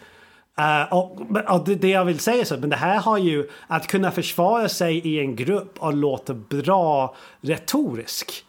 [0.59, 3.87] Uh, och, och det, det, jag vill säga så, men det här har ju att
[3.87, 8.45] kunna försvara sig i en grupp och låta bra retorisk.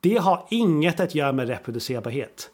[0.00, 2.50] Det har inget att göra med reproducerbarhet.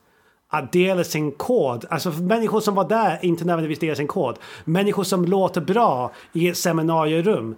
[0.48, 4.38] Att dela sin kod, alltså människor som var där, inte nödvändigtvis dela sin kod.
[4.64, 7.56] Människor som låter bra i ett seminarierum.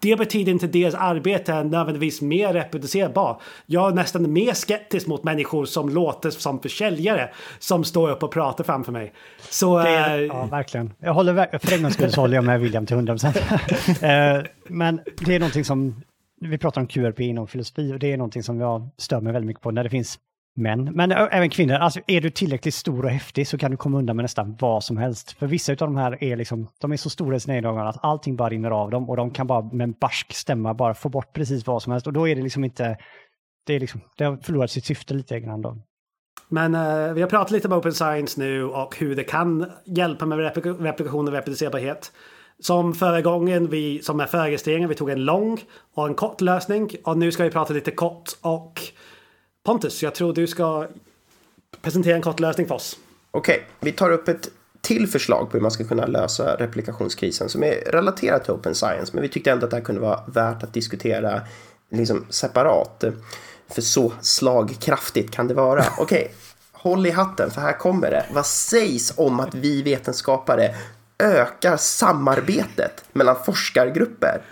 [0.00, 3.40] Det betyder inte deras arbete är nödvändigtvis mer reproducerbart.
[3.66, 8.32] Jag är nästan mer skeptisk mot människor som låter som försäljare som står upp och
[8.32, 9.12] pratar framför mig.
[9.50, 10.92] Så, är, äh, ja, verkligen.
[10.98, 13.36] Jag håller, för en gångs skull så håller jag med William till 100 procent.
[14.02, 16.02] Eh, men det är någonting som
[16.40, 19.46] vi pratar om QRP inom filosofi och det är någonting som jag stör mig väldigt
[19.46, 20.18] mycket på när det finns
[20.56, 21.74] män, men även kvinnor.
[21.74, 24.84] Alltså är du tillräckligt stor och häftig så kan du komma undan med nästan vad
[24.84, 25.32] som helst.
[25.32, 27.86] För vissa av de här är liksom, de är så stora i sina egna ögon
[27.86, 30.94] att allting bara rinner av dem och de kan bara med en barsk stämma bara
[30.94, 32.96] få bort precis vad som helst och då är det liksom inte,
[33.66, 35.78] det är liksom, det har förlorat sitt syfte lite grann då.
[36.48, 40.26] Men uh, vi har pratat lite om open science nu och hur det kan hjälpa
[40.26, 40.38] med
[40.78, 42.12] replikation och reproducerbarhet.
[42.64, 46.90] Som förra gången, vi, som med förregistreringen, vi tog en lång och en kort lösning.
[47.04, 48.80] Och nu ska vi prata lite kort och
[49.64, 50.86] Pontus, jag tror du ska
[51.82, 52.98] presentera en kort lösning för oss.
[53.30, 54.48] Okej, okay, vi tar upp ett
[54.80, 59.10] till förslag på hur man ska kunna lösa replikationskrisen som är relaterat till Open Science.
[59.12, 61.40] Men vi tyckte ändå att det här kunde vara värt att diskutera
[61.90, 63.04] liksom separat.
[63.68, 65.84] För så slagkraftigt kan det vara.
[65.98, 66.28] Okej, okay,
[66.72, 68.26] håll i hatten för här kommer det.
[68.32, 70.74] Vad sägs om att vi vetenskapare
[71.18, 74.42] ökar samarbetet mellan forskargrupper.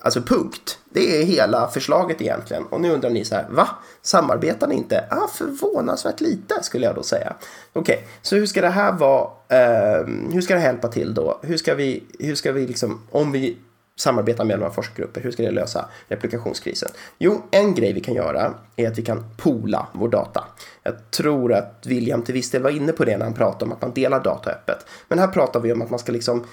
[0.00, 0.78] Alltså punkt.
[0.90, 2.66] Det är hela förslaget egentligen.
[2.66, 3.68] Och nu undrar ni så här, va?
[4.02, 5.04] Samarbetar ni inte?
[5.10, 7.36] Ah, förvånansvärt lite skulle jag då säga.
[7.72, 9.30] Okej, okay, så hur ska det här vara?
[9.48, 11.40] Eh, hur ska det hjälpa till då?
[11.42, 13.58] Hur ska vi, hur ska vi liksom, om vi
[13.96, 16.88] samarbeta med några forskargrupper, hur ska det lösa replikationskrisen?
[17.18, 20.44] Jo, en grej vi kan göra är att vi kan poola vår data.
[20.82, 23.72] Jag tror att William till viss del var inne på det när han pratade om
[23.72, 24.86] att man delar data öppet.
[25.08, 26.44] Men här pratar vi om att man ska liksom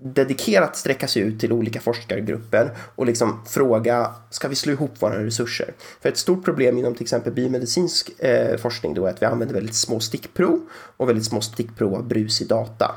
[0.00, 5.24] dedikerat sträcka sig ut till olika forskargrupper och liksom fråga, ska vi slå ihop våra
[5.24, 5.74] resurser?
[6.00, 9.54] För ett stort problem inom till exempel biomedicinsk eh, forskning då är att vi använder
[9.54, 10.60] väldigt små stickprov
[10.96, 12.94] och väldigt små stickprov av brusig data.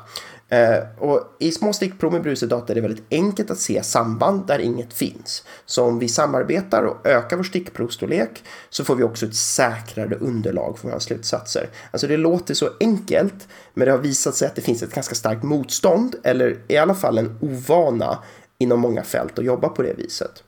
[0.51, 4.59] Eh, och I små stickprov med brusedata är det väldigt enkelt att se samband där
[4.59, 5.43] inget finns.
[5.65, 10.77] Så om vi samarbetar och ökar vår stickprovstorlek så får vi också ett säkrare underlag
[10.79, 11.69] för våra slutsatser.
[11.91, 15.15] Alltså det låter så enkelt, men det har visat sig att det finns ett ganska
[15.15, 18.23] starkt motstånd, eller i alla fall en ovana
[18.57, 20.43] inom många fält att jobba på det viset.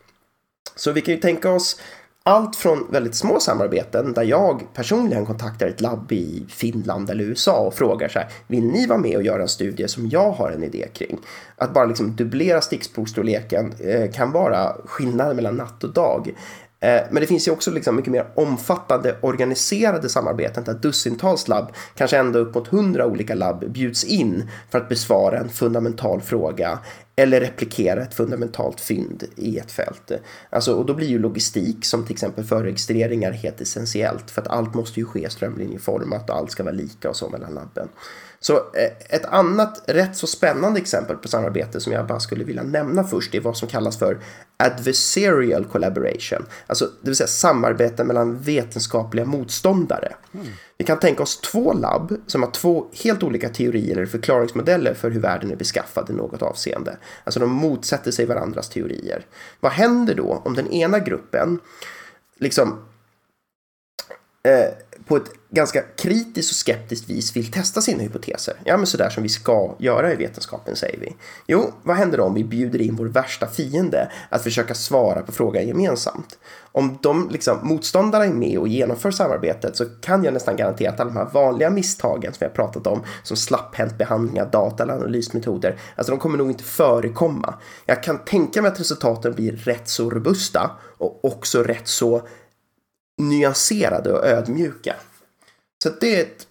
[0.76, 1.80] Så vi kan ju tänka oss
[2.26, 7.58] allt från väldigt små samarbeten där jag personligen kontaktar ett labb i Finland eller USA
[7.60, 10.52] och frågar så här, vill ni vara med och göra en studie som jag har
[10.52, 11.20] en idé kring?
[11.58, 16.34] Att bara liksom dubblera stickprovsstorleken eh, kan vara skillnaden mellan natt och dag.
[16.84, 21.74] Eh, men det finns ju också liksom mycket mer omfattande organiserade samarbeten där dussintals labb,
[21.96, 26.80] kanske ända upp mot hundra olika labb bjuds in för att besvara en fundamental fråga
[27.16, 30.12] eller replikera ett fundamentalt fynd i ett fält.
[30.50, 34.74] Alltså, och då blir ju logistik, som till exempel förregistreringar, helt essentiellt för att allt
[34.74, 37.88] måste ju ske strömlinjeformat och allt ska vara lika och så mellan labben.
[38.44, 42.64] Så eh, ett annat rätt så spännande exempel på samarbete som jag bara skulle vilja
[42.64, 44.20] nämna först är vad som kallas för
[44.58, 50.14] adversarial collaboration, alltså det vill säga samarbete mellan vetenskapliga motståndare.
[50.34, 50.48] Mm.
[50.78, 55.12] Vi kan tänka oss två labb som har två helt olika teorier eller förklaringsmodeller för
[55.12, 56.98] hur världen är beskaffad i något avseende.
[57.24, 59.26] Alltså de motsätter sig varandras teorier.
[59.60, 61.60] Vad händer då om den ena gruppen
[62.40, 62.86] liksom
[64.44, 64.74] eh,
[65.06, 68.54] på ett ganska kritiskt och skeptiskt vis vill testa sina hypoteser.
[68.64, 71.16] Ja, men sådär som vi ska göra i vetenskapen, säger vi.
[71.48, 75.32] Jo, vad händer då om vi bjuder in vår värsta fiende att försöka svara på
[75.32, 76.40] frågan gemensamt?
[76.72, 81.00] Om de liksom, motståndarna är med och genomför samarbetet så kan jag nästan garantera att
[81.00, 84.84] alla de här vanliga misstagen som vi har pratat om, som slapphänt behandling av data
[84.84, 87.54] eller analysmetoder, alltså de kommer nog inte förekomma.
[87.86, 92.28] Jag kan tänka mig att resultaten blir rätt så robusta och också rätt så
[93.18, 94.96] nyanserade och ödmjuka.
[95.84, 96.48] Så det är ett,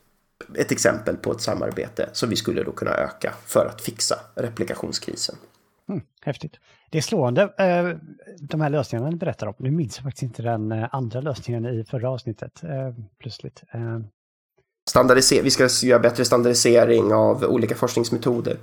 [0.59, 5.37] ett exempel på ett samarbete som vi skulle då kunna öka för att fixa replikationskrisen.
[5.89, 6.53] Mm, häftigt.
[6.91, 7.97] Det är slående, eh,
[8.41, 9.55] de här lösningarna ni berättar om.
[9.59, 13.62] Nu minns jag faktiskt inte den eh, andra lösningen i förra avsnittet eh, plötsligt.
[14.91, 18.57] Standardiser vi ska göra bättre standardisering av olika forskningsmetoder.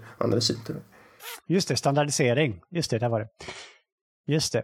[1.47, 2.61] Just det, standardisering.
[2.69, 3.27] Just det, där var det.
[4.33, 4.63] Just det.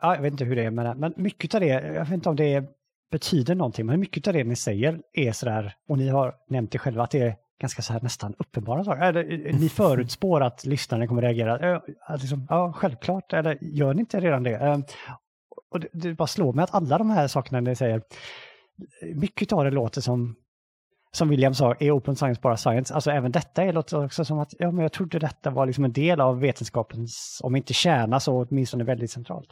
[0.00, 2.28] Jag vet inte hur det är med det, men mycket av det, jag vet inte
[2.28, 2.64] om det
[3.10, 6.78] betyder någonting, men mycket av det ni säger är sådär, och ni har nämnt det
[6.78, 9.02] själva, att det är ganska så här nästan uppenbara saker.
[9.02, 11.74] Eller, ni förutspår att lyssnaren kommer reagera.
[11.74, 11.82] Uh,
[12.20, 14.56] liksom, ja, självklart, eller gör ni inte redan det?
[14.56, 14.84] Ehm,
[15.70, 18.02] och det, det bara slår mig att alla de här sakerna ni säger,
[19.14, 20.36] mycket av det låter som
[21.12, 22.94] som William sa, är open science bara science?
[22.94, 25.92] Alltså även detta låter också som att ja, men jag trodde detta var liksom en
[25.92, 29.48] del av vetenskapens, om inte kärna så åtminstone väldigt centralt.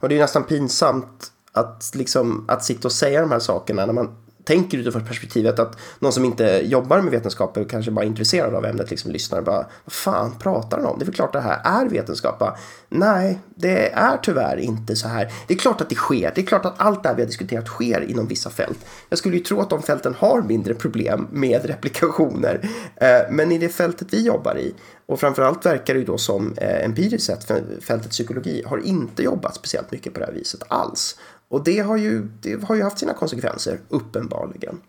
[0.00, 3.92] Och det är nästan pinsamt att, liksom, att sitta och säga de här sakerna när
[3.92, 4.08] man
[4.48, 8.54] tänker utifrån perspektivet att någon som inte jobbar med vetenskap och kanske bara är intresserad
[8.54, 10.98] av ämnet liksom lyssnar och bara vad fan pratar han om?
[10.98, 12.42] Det är väl klart det här är vetenskap.
[12.88, 15.32] Nej, det är tyvärr inte så här.
[15.46, 16.32] Det är klart att det sker.
[16.34, 18.78] Det är klart att allt det här vi har diskuterat sker inom vissa fält.
[19.08, 22.68] Jag skulle ju tro att de fälten har mindre problem med replikationer.
[22.96, 24.74] Eh, men i det fältet vi jobbar i
[25.06, 27.44] och framförallt verkar det ju då som eh, empiriskt sett
[27.80, 31.16] fältet psykologi har inte jobbat speciellt mycket på det här viset alls.
[31.48, 34.80] Och det har ju, det har ju haft sina konsekvenser, uppenbarligen.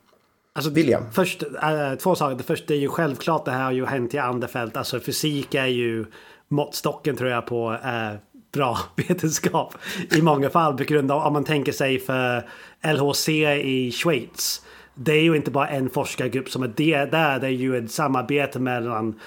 [0.54, 1.04] Alltså, William?
[1.12, 2.36] Först, äh, två saker.
[2.36, 4.78] Det första är ju självklart, det här har ju hänt i andra fält.
[4.78, 6.06] Alltså fysik är ju
[6.48, 8.20] måttstocken tror jag på äh,
[8.54, 9.76] bra vetenskap
[10.12, 10.78] i många fall.
[10.78, 12.48] På grund av om man tänker sig för
[12.94, 14.66] LHC i Schweiz.
[14.96, 17.40] Det är ju inte bara en forskargrupp som är det där.
[17.40, 19.20] Det är ju ett samarbete mellan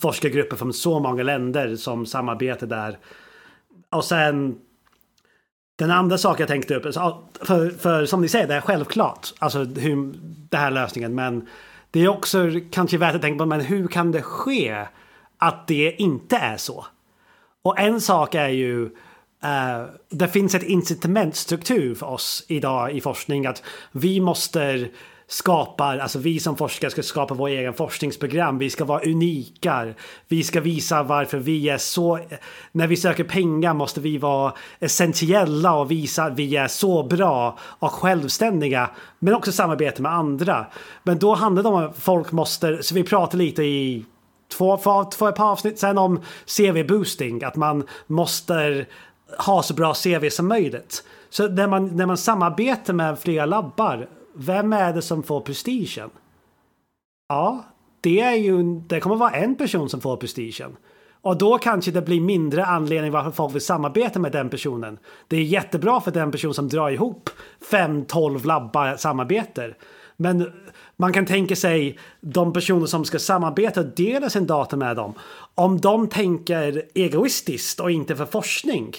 [0.00, 2.98] forskargrupper från så många länder som samarbetar där.
[3.90, 4.56] Och sen
[5.76, 6.94] den andra saken jag tänkte upp,
[7.42, 10.14] för, för som ni säger, det är självklart, alltså hur,
[10.50, 11.48] det här lösningen, men
[11.90, 14.84] det är också kanske värt att tänka på, men hur kan det ske
[15.38, 16.86] att det inte är så?
[17.62, 23.46] Och en sak är ju, uh, det finns ett incitamentstruktur för oss idag i forskning
[23.46, 23.62] att
[23.92, 24.88] vi måste
[25.28, 28.58] skapar, alltså vi som forskare ska skapa vår egen forskningsprogram.
[28.58, 29.94] Vi ska vara unika.
[30.28, 32.20] Vi ska visa varför vi är så,
[32.72, 37.58] när vi söker pengar måste vi vara essentiella och visa att vi är så bra
[37.60, 38.90] och självständiga.
[39.18, 40.66] Men också samarbeta med andra.
[41.02, 44.04] Men då handlar det om att folk måste, så vi pratar lite i
[44.56, 47.44] två, för, för ett par avsnitt sen om CV-boosting.
[47.44, 48.86] Att man måste
[49.38, 51.04] ha så bra CV som möjligt.
[51.30, 56.10] Så när man, när man samarbetar med flera labbar, vem är det som får prestigen?
[57.28, 57.64] Ja,
[58.00, 60.76] det, är ju, det kommer vara en person som får prestigen.
[61.20, 64.98] Och då kanske det blir mindre anledning varför folk vill samarbeta med den personen.
[65.28, 67.30] Det är jättebra för den person som drar ihop
[67.70, 69.76] 5-12 labbar samarbetar.
[70.16, 70.52] Men
[70.96, 75.14] man kan tänka sig de personer som ska samarbeta och dela sin data med dem.
[75.54, 78.92] Om de tänker egoistiskt och inte för forskning.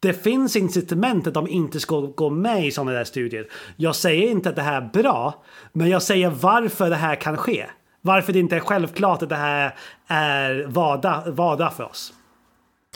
[0.00, 3.46] Det finns incitament att de inte ska gå med i sådana där studier.
[3.76, 7.36] Jag säger inte att det här är bra, men jag säger varför det här kan
[7.36, 7.66] ske.
[8.00, 9.74] Varför det inte är självklart att det här
[10.06, 12.12] är vardag, vardag för oss.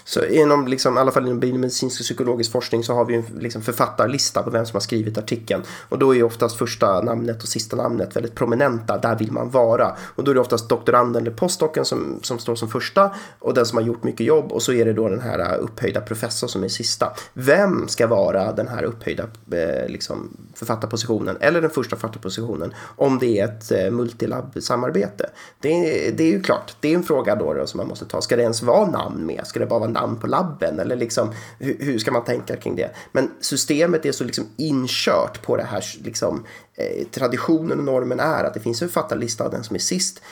[0.05, 3.25] Så inom, liksom, i alla fall inom biomedicinsk och psykologisk forskning så har vi en
[3.39, 5.63] liksom, författarlista på vem som har skrivit artikeln.
[5.89, 9.51] Och då är ju oftast första namnet och sista namnet väldigt prominenta, där vill man
[9.51, 9.97] vara.
[10.15, 13.67] Och då är det oftast doktoranden eller postdocken som, som står som första och den
[13.67, 16.49] som har gjort mycket jobb och så är det då den här eh, upphöjda professor
[16.49, 17.13] som är sista.
[17.33, 19.23] Vem ska vara den här upphöjda
[19.53, 25.31] eh, liksom, författarpositionen eller den första författarpositionen om det är ett eh, multilab-samarbete?
[25.61, 25.71] Det,
[26.17, 28.21] det är ju klart, det är en fråga då, då som man måste ta.
[28.21, 29.47] Ska det ens vara namn med?
[29.47, 30.81] Ska det bara vara namn på labben?
[30.81, 32.91] Eller liksom, hur, hur, ska man tänka kring det?
[33.13, 38.45] Men systemet är så liksom inkört på det här, liksom, eh, traditionen och normen är
[38.45, 40.23] att det finns en författarlista av den som är sist.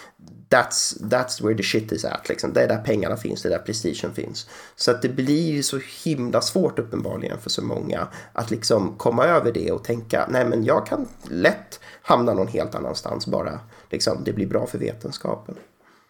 [0.51, 2.29] That's, that's where the shit is at.
[2.29, 2.53] Liksom.
[2.53, 4.49] Det är där pengarna finns, det är där prestigen finns.
[4.77, 9.53] Så att det blir så himla svårt uppenbarligen för så många att liksom komma över
[9.53, 14.33] det och tänka nej men jag kan lätt hamna någon helt annanstans bara liksom, det
[14.33, 15.55] blir bra för vetenskapen.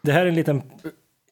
[0.03, 0.63] Det här är en liten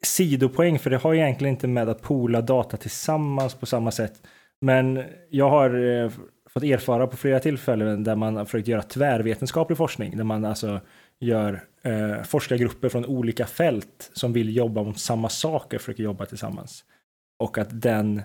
[0.04, 4.22] sidopoäng, för det har egentligen inte med att poola data tillsammans på samma sätt.
[4.60, 6.10] Men jag har eh,
[6.50, 10.80] fått erfara på flera tillfällen där man har försökt göra tvärvetenskaplig forskning, där man alltså
[11.20, 16.84] gör eh, forskargrupper från olika fält som vill jobba mot samma saker, försöker jobba tillsammans.
[17.38, 18.18] Och att den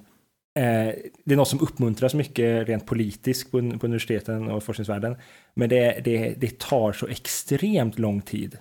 [0.56, 0.94] eh,
[1.26, 5.16] det är något som uppmuntras mycket rent politiskt på, på universiteten och forskningsvärlden.
[5.54, 8.58] Men det, det, det tar så extremt lång tid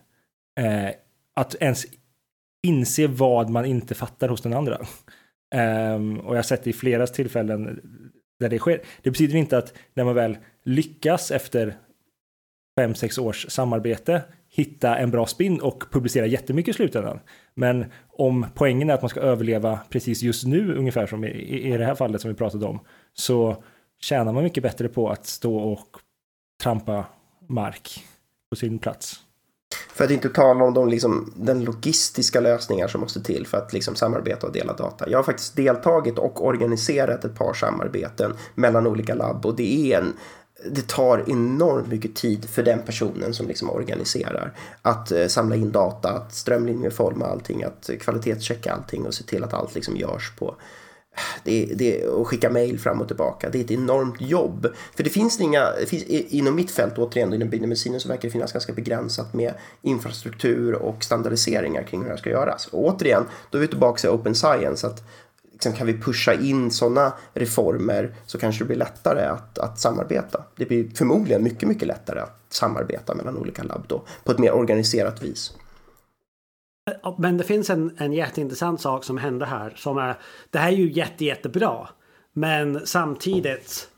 [0.60, 0.90] eh,
[1.34, 1.86] att ens
[2.62, 4.78] inse vad man inte fattar hos den andra.
[5.94, 7.80] Um, och jag har sett det i flera tillfällen
[8.40, 8.82] där det sker.
[9.02, 11.76] Det betyder inte att när man väl lyckas efter
[12.80, 17.20] fem, sex års samarbete hitta en bra spin och publicera jättemycket i slutändan.
[17.54, 21.28] Men om poängen är att man ska överleva precis just nu, ungefär som i,
[21.74, 22.80] i det här fallet som vi pratade om,
[23.12, 23.62] så
[24.00, 25.88] tjänar man mycket bättre på att stå och
[26.62, 27.06] trampa
[27.48, 28.04] mark
[28.50, 29.28] på sin plats.
[29.99, 33.72] För att inte tala om de, liksom, den logistiska lösningar som måste till för att
[33.72, 35.11] liksom, samarbeta och dela data.
[35.11, 39.99] Jag har faktiskt deltagit och organiserat ett par samarbeten mellan olika labb och det är
[39.99, 40.12] en
[40.70, 44.53] det tar enormt mycket tid för den personen som liksom organiserar.
[44.82, 49.55] Att eh, samla in data, att strömlinjeforma allting, att kvalitetschecka allting och se till att
[49.55, 50.55] allt liksom görs på
[51.44, 53.50] det, det, och skicka mejl fram och tillbaka.
[53.50, 54.66] Det är ett enormt jobb.
[54.96, 58.32] För det finns inga, det finns, inom mitt fält återigen, inom biomedicinen så verkar det
[58.32, 62.66] finnas ganska begränsat med infrastruktur och standardiseringar kring hur det här ska göras.
[62.66, 64.86] Och återigen, då är vi tillbaka till open science.
[64.86, 65.02] Att
[65.52, 70.44] liksom, kan vi pusha in sådana reformer så kanske det blir lättare att, att samarbeta.
[70.56, 74.52] Det blir förmodligen mycket, mycket lättare att samarbeta mellan olika labb då på ett mer
[74.52, 75.52] organiserat vis.
[77.18, 79.72] Men det finns en, en jätteintressant sak som hände här.
[79.76, 80.14] Som är,
[80.51, 81.89] det här är ju jätte, jättebra.
[82.32, 83.89] Men samtidigt,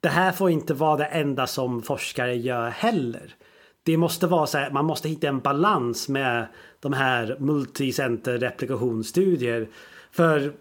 [0.00, 3.34] det här får inte vara det enda som forskare gör heller.
[3.82, 6.46] Det måste vara så här, man måste hitta en balans med
[6.80, 9.68] de här multicenter replikationsstudier.
[10.10, 10.52] För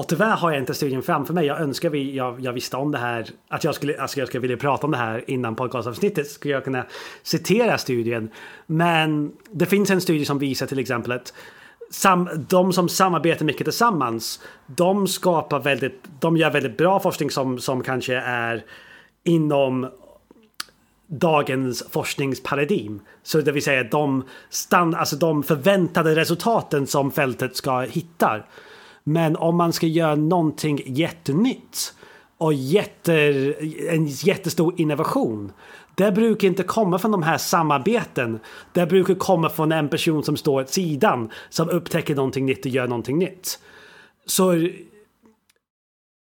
[0.00, 1.46] och tyvärr har jag inte studien framför mig.
[1.46, 3.26] Jag önskar vi, jag, jag visste om det här.
[3.48, 6.30] Att jag skulle, alltså jag skulle vilja prata om det här innan podcastavsnittet.
[6.30, 6.86] Skulle jag kunna
[7.22, 8.30] citera studien.
[8.66, 11.34] Men det finns en studie som visar till exempel att
[11.90, 14.40] sam, de som samarbetar mycket tillsammans.
[14.66, 18.64] De skapar väldigt, de gör väldigt bra forskning som, som kanske är
[19.24, 19.90] inom
[21.06, 23.00] dagens forskningsparadigm.
[23.22, 28.42] Så det vill säga de, stand, alltså de förväntade resultaten som fältet ska hitta.
[29.12, 31.94] Men om man ska göra någonting jättenytt
[32.38, 33.14] och jätte,
[33.90, 35.52] en jättestor innovation.
[35.94, 38.40] Det brukar inte komma från de här samarbeten.
[38.72, 42.70] Det brukar komma från en person som står åt sidan som upptäcker någonting nytt och
[42.70, 43.58] gör någonting nytt.
[44.26, 44.68] Så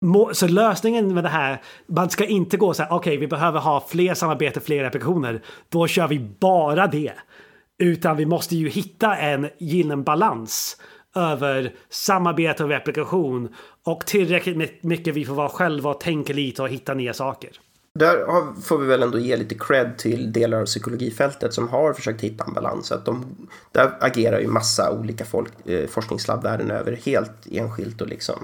[0.06, 3.60] må- Så lösningen med det här, man ska inte gå så här, okej vi behöver
[3.60, 5.42] ha fler samarbete, fler applikationer.
[5.70, 7.14] Då kör vi bara det.
[7.80, 10.78] Utan vi måste ju hitta en gyllene balans
[11.18, 16.70] över samarbete och replikation och tillräckligt mycket vi får vara själva och tänka lite och
[16.70, 17.50] hitta nya saker.
[18.00, 18.26] Där
[18.62, 22.44] får vi väl ändå ge lite cred till delar av psykologifältet som har försökt hitta
[22.44, 22.92] en balans.
[22.92, 23.26] Att de,
[23.72, 28.36] där agerar ju massa olika folk, eh, forskningslabb världen över helt enskilt och liksom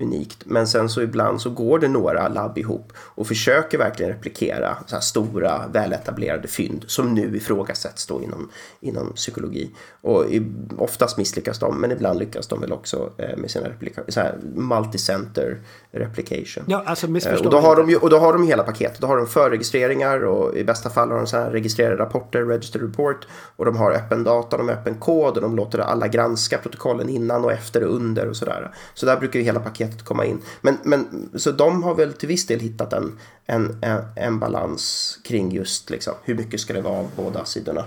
[0.00, 0.42] unikt.
[0.46, 4.96] Men sen så ibland så går det några labb ihop och försöker verkligen replikera så
[4.96, 9.70] här stora väletablerade fynd som nu ifrågasätts då inom, inom psykologi.
[10.00, 14.02] Och i, oftast misslyckas de, men ibland lyckas de väl också eh, med sina replika,
[14.08, 15.58] så här multicenter
[15.90, 16.64] replication.
[16.66, 19.00] Ja, alltså Eh, Och då, har de ju, och då har de hela paketet.
[19.00, 22.86] Då har de förregistreringar och i bästa fall har de så här registrerade rapporter, registered
[22.86, 23.26] report.
[23.56, 27.08] Och de har öppen data, de har öppen kod och de låter alla granska protokollen
[27.08, 28.74] innan och efter och under och sådär.
[28.94, 30.40] Så där brukar ju hela paketet komma in.
[30.60, 35.18] Men, men så de har väl till viss del hittat en, en, en, en balans
[35.24, 37.84] kring just liksom, hur mycket ska det vara av båda sidorna.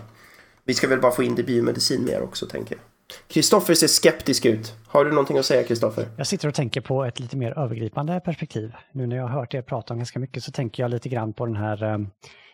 [0.63, 2.83] Vi ska väl bara få in det biomedicin mer också tänker jag.
[3.27, 4.75] Kristoffer ser skeptisk ut.
[4.87, 6.07] Har du någonting att säga Kristoffer?
[6.17, 8.73] Jag sitter och tänker på ett lite mer övergripande perspektiv.
[8.91, 11.33] Nu när jag har hört er prata om ganska mycket så tänker jag lite grann
[11.33, 11.97] på den här eh,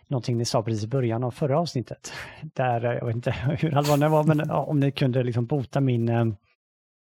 [0.08, 2.14] någonting ni sa precis i början av förra avsnittet.
[2.42, 5.46] Där, eh, jag vet inte hur allvarligt det var, men ja, om ni kunde liksom
[5.46, 6.26] bota min eh,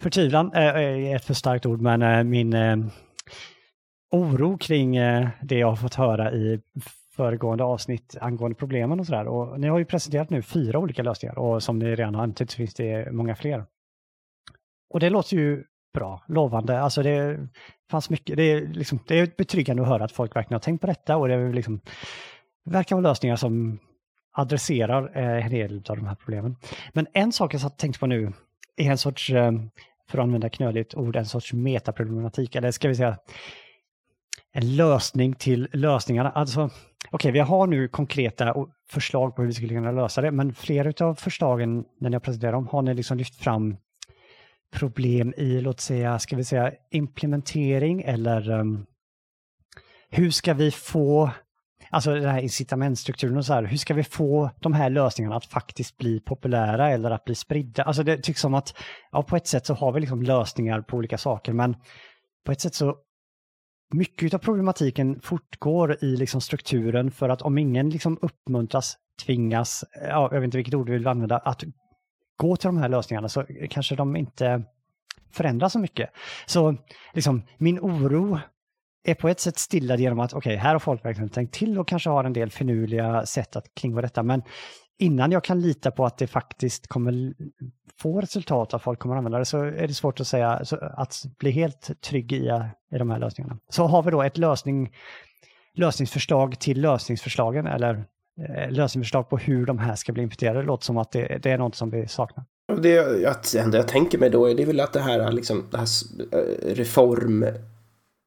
[0.02, 2.78] förtvivlan, eh, är ett för starkt ord, men eh, min eh,
[4.12, 4.96] oro kring
[5.42, 6.62] det jag har fått höra i
[7.16, 9.28] föregående avsnitt angående problemen och sådär.
[9.28, 12.52] Och ni har ju presenterat nu fyra olika lösningar och som ni redan har antytt
[12.52, 13.66] så finns det många fler.
[14.90, 16.80] Och det låter ju bra, lovande.
[16.80, 17.48] Alltså det
[17.92, 20.82] fanns mycket, det är, liksom, det är betryggande att höra att folk verkligen har tänkt
[20.82, 21.82] på detta och det är liksom,
[22.66, 23.80] verkar vara lösningar som
[24.32, 26.56] adresserar en del av de här problemen.
[26.94, 28.34] Men en sak jag har tänkt på nu
[28.78, 29.52] är en sorts, eh,
[30.10, 33.18] för att använda knöligt ord, en sorts metaproblematik, eller ska vi säga
[34.52, 36.32] en lösning till lösningarna.
[36.32, 36.70] Alltså,
[37.12, 38.56] okej, vi har nu konkreta
[38.90, 42.20] förslag på hur vi skulle kunna lösa det, men flera av förslagen när ni har
[42.20, 43.76] presenterat dem har ni liksom lyft fram
[44.72, 48.86] problem i, låt säga, ska vi säga implementering eller um,
[50.10, 51.32] hur ska vi få,
[51.90, 55.46] alltså den här incitamentstrukturen och så här, hur ska vi få de här lösningarna att
[55.46, 57.84] faktiskt bli populära eller att bli spridda?
[57.84, 58.74] Alltså det tycks som att,
[59.12, 61.76] ja på ett sätt så har vi liksom lösningar på olika saker, men
[62.46, 62.96] på ett sätt så
[63.94, 70.30] mycket av problematiken fortgår i liksom strukturen för att om ingen liksom uppmuntras, tvingas, ja,
[70.32, 71.64] jag vet inte vilket ord vi vill använda, att
[72.38, 74.64] gå till de här lösningarna så kanske de inte
[75.32, 76.10] förändras så mycket.
[76.46, 76.76] Så
[77.14, 78.40] liksom, min oro
[79.06, 81.88] är på ett sätt stillad genom att okej, här har folk verkligen tänkt till och
[81.88, 84.24] kanske har en del finurliga sätt att kringgå detta.
[84.24, 84.42] Men
[85.00, 87.34] innan jag kan lita på att det faktiskt kommer
[88.02, 91.24] få resultat, att folk kommer använda det, så är det svårt att säga, så att
[91.40, 92.52] bli helt trygg i,
[92.96, 93.58] i de här lösningarna.
[93.70, 94.92] Så har vi då ett lösning,
[95.74, 98.06] lösningsförslag till lösningsförslagen, eller
[98.50, 100.60] eh, lösningsförslag på hur de här ska bli implementerade.
[100.60, 102.46] Det låter som att det, det är något som vi saknar.
[102.74, 105.68] Och Det jag, enda jag tänker mig då är det väl att det här, liksom,
[105.72, 105.88] det här
[106.32, 107.46] eh, reform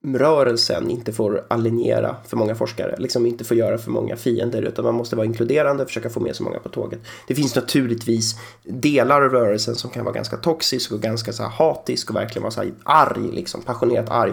[0.05, 4.85] rörelsen inte får alienera för många forskare, liksom inte får göra för många fiender, utan
[4.85, 7.01] man måste vara inkluderande och försöka få med så många på tåget.
[7.27, 8.35] Det finns naturligtvis
[8.65, 12.43] delar av rörelsen som kan vara ganska toxisk och ganska så här hatisk och verkligen
[12.43, 14.33] vara så här arg, liksom passionerat arg.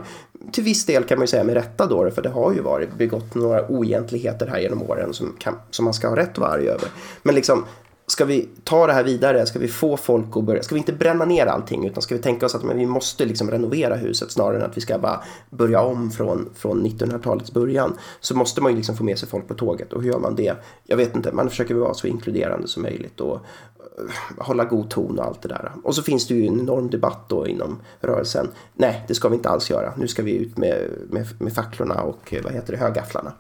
[0.52, 2.98] Till viss del kan man ju säga med rätta då, för det har ju varit
[2.98, 6.52] begått några oegentligheter här genom åren som, kan, som man ska ha rätt att vara
[6.52, 6.90] arg över.
[7.24, 7.66] Men liksom
[8.08, 9.46] ska vi ta det här vidare?
[9.46, 10.64] Ska vi få folk att börja?
[10.64, 13.26] Ska vi inte bränna ner allting utan ska vi tänka oss att men vi måste
[13.26, 17.98] liksom renovera huset snarare än att vi ska bara börja om från, från 1900-talets början?
[18.20, 20.36] Så måste man ju liksom få med sig folk på tåget och hur gör man
[20.36, 20.56] det?
[20.84, 25.20] Jag vet inte, man försöker vara så inkluderande som möjligt och eh, hålla god ton
[25.20, 25.72] och allt det där.
[25.84, 28.48] Och så finns det ju en enorm debatt då inom rörelsen.
[28.74, 29.94] Nej, det ska vi inte alls göra.
[29.98, 33.34] Nu ska vi ut med, med, med facklorna och eh, vad heter det, högafflarna.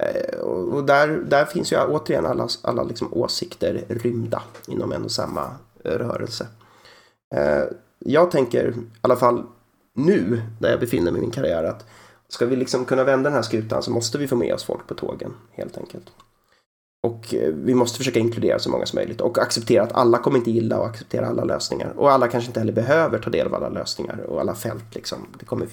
[0.00, 5.10] Eh, och där, där finns ju återigen alla, alla liksom åsikter rymda inom en och
[5.10, 5.50] samma
[5.84, 6.46] rörelse.
[7.34, 7.64] Eh,
[7.98, 9.42] jag tänker, i alla fall
[9.94, 11.84] nu, där jag befinner mig i min karriär, att
[12.28, 14.86] ska vi liksom kunna vända den här skutan så måste vi få med oss folk
[14.86, 16.10] på tågen, helt enkelt.
[17.02, 20.38] Och eh, vi måste försöka inkludera så många som möjligt och acceptera att alla kommer
[20.38, 21.92] inte gilla och acceptera alla lösningar.
[21.96, 24.94] Och alla kanske inte heller behöver ta del av alla lösningar och alla fält.
[24.94, 25.26] Liksom.
[25.38, 25.68] Det, kommer,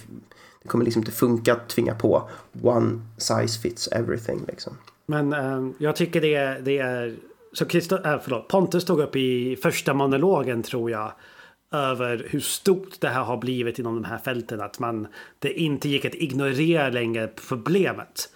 [0.66, 2.28] det kommer liksom inte funka att tvinga på
[2.62, 4.44] one size fits everything.
[4.48, 4.76] Liksom.
[5.06, 7.16] Men um, jag tycker det, är- det är...
[7.52, 11.12] Så Christo, äh, förlåt, Pontus tog upp i första monologen tror jag.
[11.72, 14.60] Över hur stort det här har blivit inom de här fälten.
[14.60, 15.06] Att man,
[15.38, 18.28] det inte gick att ignorera längre problemet.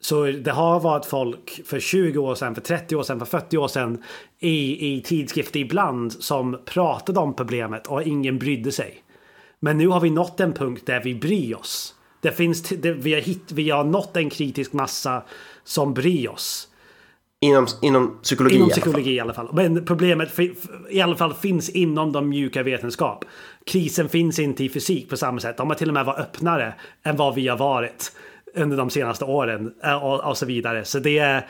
[0.00, 3.58] Så det har varit folk för 20 år sedan, för 30 år sedan, för 40
[3.58, 4.02] år sedan
[4.38, 9.01] i, i tidskrifter ibland som pratade om problemet och ingen brydde sig.
[9.64, 11.94] Men nu har vi nått en punkt där vi bryr oss.
[12.20, 15.22] Det finns, det, vi, har hit, vi har nått en kritisk massa
[15.64, 16.68] som bryr oss.
[17.40, 18.82] Inom, inom psykologi Inom i alla fall.
[18.82, 19.50] psykologi i alla fall.
[19.52, 20.38] Men problemet
[20.90, 23.24] i alla fall finns inom de mjuka vetenskap.
[23.66, 25.56] Krisen finns inte i fysik på samma sätt.
[25.56, 28.12] De har till och med varit öppnare än vad vi har varit
[28.54, 30.84] under de senaste åren eh, och, och så vidare.
[30.84, 31.46] Så det är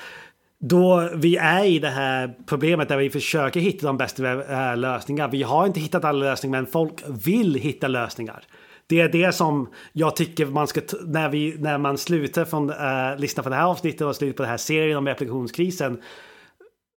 [0.65, 5.31] då vi är i det här problemet där vi försöker hitta de bästa eh, lösningarna.
[5.31, 6.93] Vi har inte hittat alla lösningar, men folk
[7.27, 8.45] vill hitta lösningar.
[8.87, 13.19] Det är det som jag tycker man ska, när, vi, när man slutar från, uh,
[13.19, 16.03] lyssna på det här avsnittet och slutar på den här serien om replikationskrisen.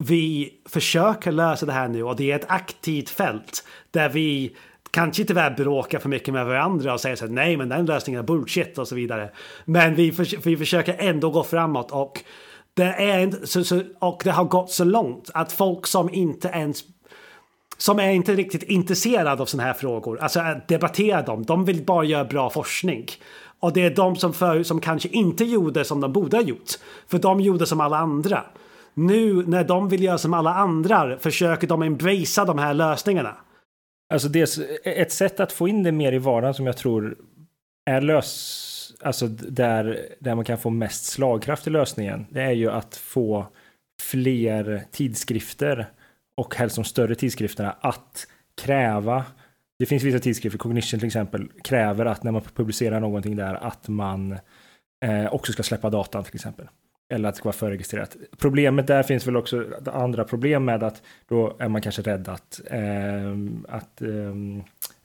[0.04, 4.56] Vi försöker lösa det här nu och det är ett aktivt fält där vi
[4.92, 8.20] kanske tyvärr bråkar för mycket med varandra och säger så här, nej men den lösningen
[8.22, 9.30] är bullshit och så vidare.
[9.66, 12.24] Men vi, för, vi försöker ändå gå framåt och
[12.74, 16.48] det, är inte, så, så, och det har gått så långt att folk som inte
[16.48, 16.84] ens
[17.78, 21.86] som är inte riktigt intresserade av sådana här frågor, alltså att debattera dem, de vill
[21.86, 23.06] bara göra bra forskning.
[23.60, 26.70] Och det är de som, för, som kanske inte gjorde som de borde ha gjort,
[27.08, 28.44] för de gjorde som alla andra.
[28.94, 33.36] Nu när de vill göra som alla andra försöker de embracea de här lösningarna.
[34.14, 37.16] Alltså det, är ett sätt att få in det mer i vardagen som jag tror
[37.86, 38.73] är lös,
[39.04, 43.48] alltså där, där man kan få mest slagkraft i lösningen, det är ju att få
[44.02, 45.90] fler tidskrifter
[46.38, 48.28] och helst de större tidskrifterna att
[48.62, 49.26] kräva
[49.80, 53.88] det finns vissa tidskrifter, Cognition till exempel, kräver att när man publicerar någonting där att
[53.88, 54.32] man
[55.06, 56.68] eh, också ska släppa datan till exempel.
[57.14, 58.16] Eller att det ska vara förregistrerat.
[58.38, 62.62] Problemet där finns väl också andra problem med att då är man kanske rädd att,
[62.66, 63.34] eh,
[63.68, 64.36] att eh,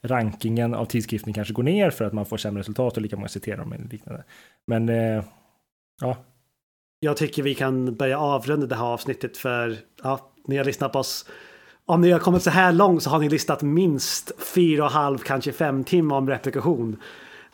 [0.01, 3.27] rankingen av tidskriften kanske går ner för att man får sämre resultat och lika många
[3.27, 4.23] citerar dem eller liknande.
[4.67, 5.23] Men eh,
[6.01, 6.17] ja,
[6.99, 10.99] Jag tycker vi kan börja avrunda det här avsnittet för ja, ni har lyssnat på
[10.99, 11.25] oss.
[11.85, 15.17] Om ni har kommit så här långt så har ni listat minst fyra och halv,
[15.17, 16.97] kanske fem timmar om replikation.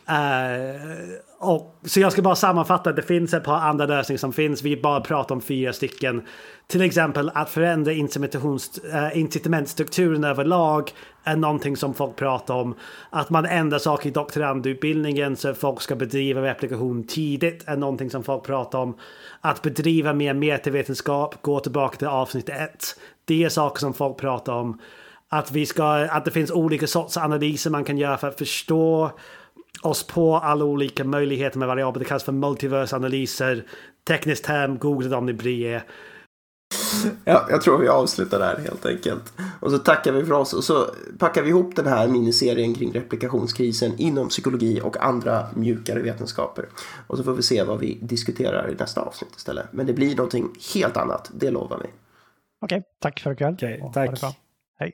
[0.09, 4.61] Uh, och, så jag ska bara sammanfatta, det finns ett par andra lösningar som finns.
[4.61, 6.21] Vi bara pratar om fyra stycken.
[6.67, 10.91] Till exempel att förändra uh, incitamentstrukturen överlag
[11.23, 12.75] är någonting som folk pratar om.
[13.09, 18.09] Att man ändrar saker i doktorandutbildningen så att folk ska bedriva replikation tidigt är någonting
[18.09, 18.97] som folk pratar om.
[19.41, 22.99] Att bedriva mer metavetenskap, gå tillbaka till avsnitt ett.
[23.25, 24.79] Det är saker som folk pratar om.
[25.29, 29.11] Att, vi ska, att det finns olika sorts analyser man kan göra för att förstå
[29.85, 31.99] oss på alla olika möjligheter med variabler.
[31.99, 33.65] Det kallas för multiversanalyser.
[34.07, 35.83] Tekniskt term, googla det om ni bryr er.
[37.23, 39.33] Ja, jag tror vi avslutar där helt enkelt.
[39.59, 42.93] Och så tackar vi för oss och så packar vi ihop den här miniserien kring
[42.93, 46.65] replikationskrisen inom psykologi och andra mjukare vetenskaper.
[47.07, 49.65] Och så får vi se vad vi diskuterar i nästa avsnitt istället.
[49.71, 51.89] Men det blir någonting helt annat, det lovar vi.
[52.61, 53.53] Okej, tack för ikväll.
[53.53, 54.37] Okej, tack.
[54.79, 54.91] Hej.